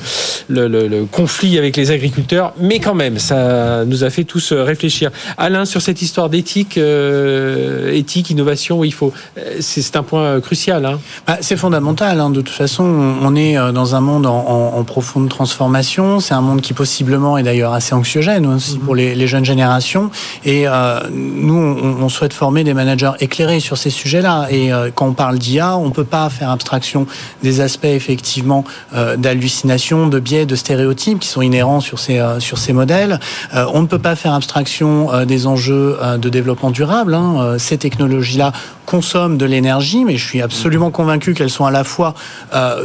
[1.11, 5.11] conflit avec les agriculteurs, mais quand même, ça nous a fait tous réfléchir.
[5.39, 9.13] Alain, sur cette histoire d'éthique, euh, éthique, innovation, il faut,
[9.61, 10.85] c'est un point crucial.
[10.85, 11.01] Hein.
[11.27, 12.21] Bah, c'est fondamental.
[12.21, 12.31] Hein.
[12.31, 16.21] De toute façon, on est dans un monde en, profonde transformation.
[16.21, 20.11] C'est un monde qui possiblement est d'ailleurs assez anxiogène aussi pour les, jeunes générations.
[20.45, 24.49] Et euh, nous, on, souhaite former des managers éclairés sur ces sujets-là.
[24.51, 27.07] Et euh, quand on parle d'IA, on peut pas faire abstraction
[27.43, 28.65] des aspects effectivement
[28.95, 33.21] euh, d'hallucination, de biais, de stéréotypes qui sont inhérents sur ces euh, sur ces modèles.
[33.55, 37.15] Euh, on ne peut pas faire abstraction des enjeux de développement durable.
[37.15, 37.57] Hein.
[37.59, 38.53] Ces technologies-là
[38.87, 42.15] consomment de l'énergie, mais je suis absolument convaincu qu'elles sont à la fois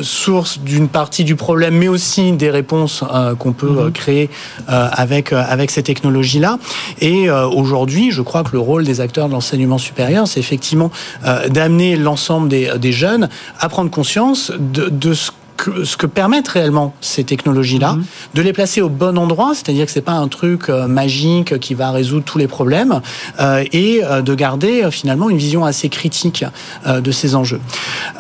[0.02, 3.04] source d'une partie du problème, mais aussi des réponses
[3.40, 3.92] qu'on peut mmh.
[3.92, 4.30] créer
[4.68, 6.58] avec avec ces technologies-là.
[7.02, 10.92] Et aujourd'hui, je crois que le rôle des acteurs de l'enseignement supérieur, c'est effectivement
[11.50, 13.30] d'amener l'ensemble des, des jeunes
[13.60, 18.04] à prendre conscience de, de ce que, ce que permettent réellement ces technologies-là, mmh.
[18.36, 21.74] de les placer au bon endroit, c'est-à-dire que c'est pas un truc euh, magique qui
[21.74, 23.02] va résoudre tous les problèmes,
[23.40, 26.46] euh, et euh, de garder euh, finalement une vision assez critique
[26.86, 27.60] euh, de ces enjeux.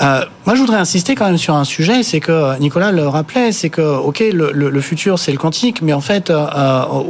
[0.01, 3.51] Euh, moi, je voudrais insister quand même sur un sujet, c'est que Nicolas le rappelait,
[3.51, 6.31] c'est que ok, le, le, le futur c'est le quantique, mais en fait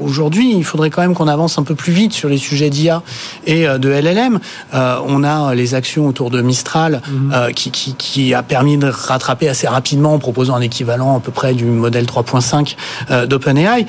[0.02, 3.04] aujourd'hui, il faudrait quand même qu'on avance un peu plus vite sur les sujets d'IA
[3.46, 4.40] et de LLM.
[4.74, 7.54] on a les actions autour de Mistral mmh.
[7.56, 11.32] qui, qui, qui a permis de rattraper assez rapidement en proposant un équivalent à peu
[11.32, 12.76] près du modèle 3.5
[13.12, 13.86] euh, d'OpenAI.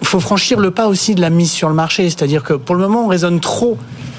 [0.00, 2.74] Il faut franchir le pas aussi de la mise sur le marché, c'est-à-dire que pour
[2.74, 3.76] le moment, on raisonne trop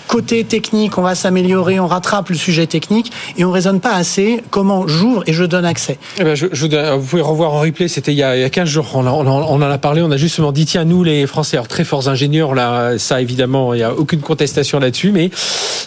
[0.09, 4.41] côté technique, on va s'améliorer, on rattrape le sujet technique et on raisonne pas assez
[4.49, 5.99] comment j'ouvre et je donne accès.
[6.17, 8.67] Eh ben je, je, vous pouvez revoir en replay, c'était il, il, y a 15
[8.67, 11.57] jours, on, on, on, en a parlé, on a justement dit, tiens, nous les Français,
[11.57, 15.29] alors très forts ingénieurs, là, ça évidemment, il n'y a aucune contestation là-dessus, mais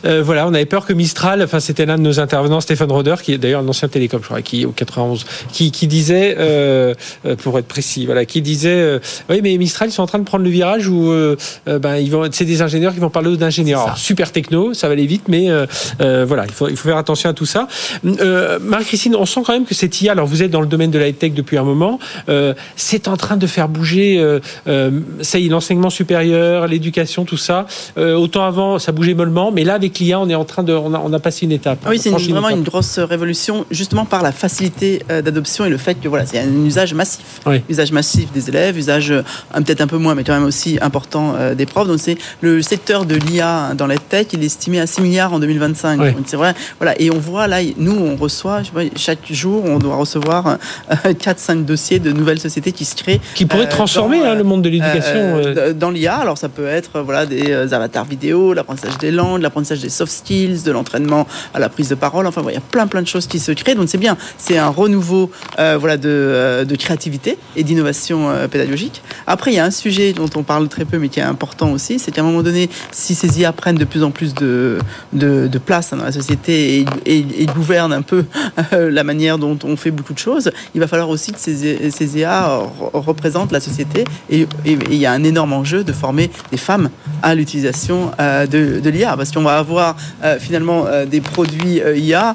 [0.04, 3.16] euh, voilà, on avait peur que Mistral, enfin c'était l'un de nos intervenants, Stéphane Roder,
[3.20, 6.94] qui est d'ailleurs un ancien télécom, je crois, qui au 91, qui, qui disait, euh,
[7.26, 8.98] euh, pour être précis, voilà, qui disait, euh,
[9.28, 12.10] oui, mais Mistral, ils sont en train de prendre le virage où euh, ben, ils
[12.10, 15.50] vont, c'est des ingénieurs qui vont parler d'ingénieurs super techno, ça va aller vite, mais
[15.50, 15.64] euh,
[16.02, 17.66] euh, voilà, il faut, il faut faire attention à tout ça.
[18.04, 20.90] Euh, Marie-Christine, on sent quand même que cette IA, alors vous êtes dans le domaine
[20.90, 21.98] de la tech depuis un moment,
[22.28, 24.22] euh, c'est en train de faire bouger,
[25.22, 27.66] ça y est, l'enseignement supérieur, l'éducation, tout ça.
[27.96, 30.92] autant avant, ça bougeait mollement, mais là, avec l'IA, on est en train de, on
[30.92, 31.78] a, on a passé une étape.
[31.86, 35.78] Ah oui, c'est vraiment une, une, grosse révolution, justement par la facilité d'adoption et le
[35.78, 37.62] fait que voilà, c'est un usage massif, oui.
[37.70, 39.14] usage massif des élèves, usage
[39.54, 41.88] peut-être un peu moins, mais quand même aussi important des profs.
[41.88, 45.32] Donc c'est le secteur de l'IA dans la tech, il est estimé à 6 milliards
[45.32, 46.00] en 2025.
[46.00, 46.08] Oui.
[46.26, 46.54] C'est vrai.
[46.78, 47.00] Voilà.
[47.00, 48.62] Et on voit là, nous, on reçoit,
[48.96, 50.58] chaque jour, on doit recevoir
[50.90, 53.20] 4-5 dossiers de nouvelles sociétés qui se créent.
[53.34, 55.14] Qui pourraient euh, transformer dans, hein, le monde de l'éducation.
[55.14, 59.80] Euh, dans l'IA, alors ça peut être voilà, des avatars vidéo, l'apprentissage des langues, l'apprentissage
[59.80, 62.26] des soft skills, de l'entraînement à la prise de parole.
[62.26, 63.74] Enfin, voilà, il y a plein, plein de choses qui se créent.
[63.74, 64.16] Donc c'est bien.
[64.38, 69.02] C'est un renouveau euh, voilà, de, de, créativité et d'innovation pédagogique.
[69.26, 71.70] Après, il y a un sujet dont on parle très peu, mais qui est important
[71.72, 74.78] aussi, c'est qu'à un moment donné, si ces IA prennent de plus en plus de,
[75.12, 78.24] de, de place dans la société et, et, et, gouverne un peu
[78.72, 81.90] euh, la manière dont on fait beaucoup de choses, il va falloir aussi que ces,
[81.90, 82.58] ces IA
[82.94, 86.88] représentent la société et il y a un énorme enjeu de former des femmes
[87.22, 92.34] à l'utilisation euh, de, de l'IA parce qu'on va avoir euh, finalement des produits IA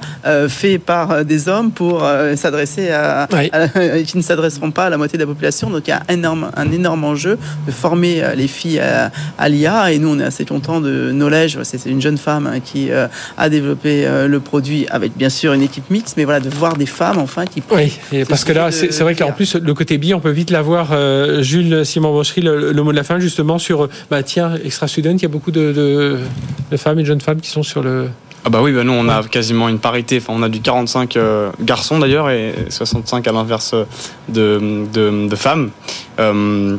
[0.50, 2.06] faits par des hommes pour
[2.36, 3.50] s'adresser à, oui.
[3.52, 3.68] à,
[4.04, 5.72] qui ne s'adresseront pas à la moitié de la population.
[5.72, 9.50] Donc il y a un énorme, un énorme enjeu de former les filles à, à
[9.50, 11.12] l'IA et nous on est assez contents de
[11.64, 13.08] C'est une jeune femme hein, qui euh,
[13.38, 16.76] a développé euh, le produit avec bien sûr une équipe mixte, mais voilà, de voir
[16.76, 17.62] des femmes enfin qui.
[17.72, 20.50] Oui, et parce que là, c'est vrai qu'en plus, le côté bi, on peut vite
[20.50, 20.90] l'avoir.
[20.92, 23.90] Euh, Jules Simon Brochery, le, le, mot de la fin, justement, sur.
[24.10, 26.18] Bah, tiens, Extra Student, il y a beaucoup de, de,
[26.72, 28.10] de, femmes et de jeunes femmes qui sont sur le.
[28.46, 30.20] Ah bah oui, bah nous on a quasiment une parité.
[30.22, 33.76] Enfin, on a du 45 euh, garçons d'ailleurs et 65 à l'inverse
[34.30, 35.72] de, de, de, femmes.
[36.20, 36.78] Euh,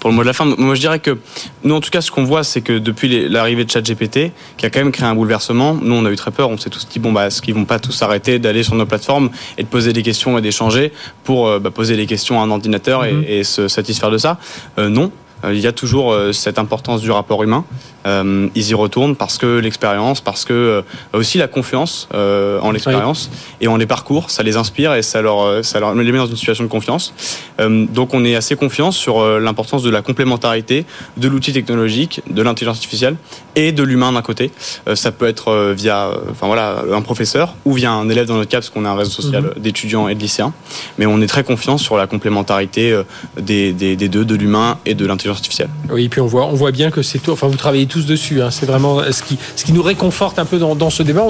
[0.00, 1.18] pour le mot de la fin, moi je dirais que
[1.64, 4.70] nous en tout cas ce qu'on voit c'est que depuis l'arrivée de ChatGPT qui a
[4.70, 6.98] quand même créé un bouleversement, nous on a eu très peur, on s'est tous dit
[6.98, 9.92] bon bah est-ce qu'ils vont pas tous arrêter d'aller sur nos plateformes et de poser
[9.92, 10.92] des questions et d'échanger
[11.24, 13.24] pour euh, bah, poser les questions à un ordinateur mm -hmm.
[13.26, 14.38] et, et, se satisfaire de ça?
[14.78, 15.10] Euh, Non,
[15.44, 17.64] euh, il y a toujours cette importance du rapport humain
[18.08, 20.82] euh, ils y retournent parce que l'expérience, parce que euh,
[21.12, 23.30] aussi la confiance euh, en l'expérience
[23.60, 26.26] et en les parcours, ça les inspire et ça leur, ça leur les met dans
[26.26, 27.12] une situation de confiance.
[27.58, 30.84] Donc on est assez confiant sur l'importance de la complémentarité
[31.16, 33.16] de l'outil technologique, de l'intelligence artificielle
[33.56, 34.50] et de l'humain d'un côté.
[34.94, 38.58] Ça peut être via, enfin voilà, un professeur ou via un élève dans notre cas
[38.58, 39.62] parce qu'on a un réseau social Mhm.
[39.62, 40.52] d'étudiants et de lycéens.
[40.98, 43.00] Mais on est très confiant sur la complémentarité
[43.40, 45.70] des, des, des deux, de l'humain et de l'intelligence artificielle.
[45.90, 47.32] Oui, et puis on voit, on voit bien que c'est tout.
[47.32, 48.42] Enfin, vous travaillez tous dessus.
[48.42, 48.50] hein.
[48.50, 51.24] C'est vraiment ce qui, ce qui nous réconforte un peu dans, ce débat.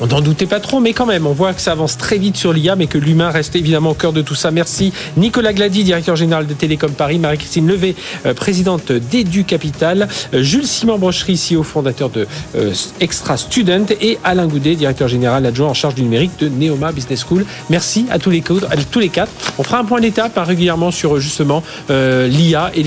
[0.00, 2.36] On n'en- doutait pas trop, mais quand même, on voit que ça avance très vite
[2.36, 4.50] sur l'IA, mais que l'humain reste évidemment au cœur de tout ça.
[4.50, 7.94] Merci Nicolas Glady, directeur général de Télécom Paris, Marie-Christine Levé,
[8.26, 14.18] euh, présidente d'Edu Capital, euh, Jules Simon Brochery, CEO fondateur de euh, Extra Student, et
[14.24, 17.44] Alain Goudet, directeur général adjoint en charge du numérique de Neoma Business School.
[17.70, 19.30] Merci à tous les, à tous les quatre.
[19.58, 22.82] On fera un point d'étape hein, régulièrement sur euh, justement euh, l'IA et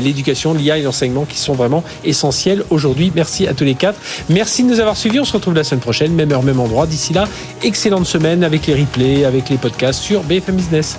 [0.00, 3.12] l'éducation, l'IA et l'enseignement qui sont vraiment essentiels aujourd'hui.
[3.14, 3.98] Merci à tous les quatre.
[4.28, 5.20] Merci de nous avoir suivis.
[5.20, 6.86] On se retrouve la semaine prochaine, même heure, même endroit.
[6.86, 7.28] D'ici là,
[7.62, 10.98] excellente semaine avec les replays, avec les podcasts sur BFM Business.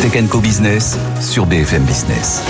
[0.00, 2.42] Tech Co Business sur BFM Business.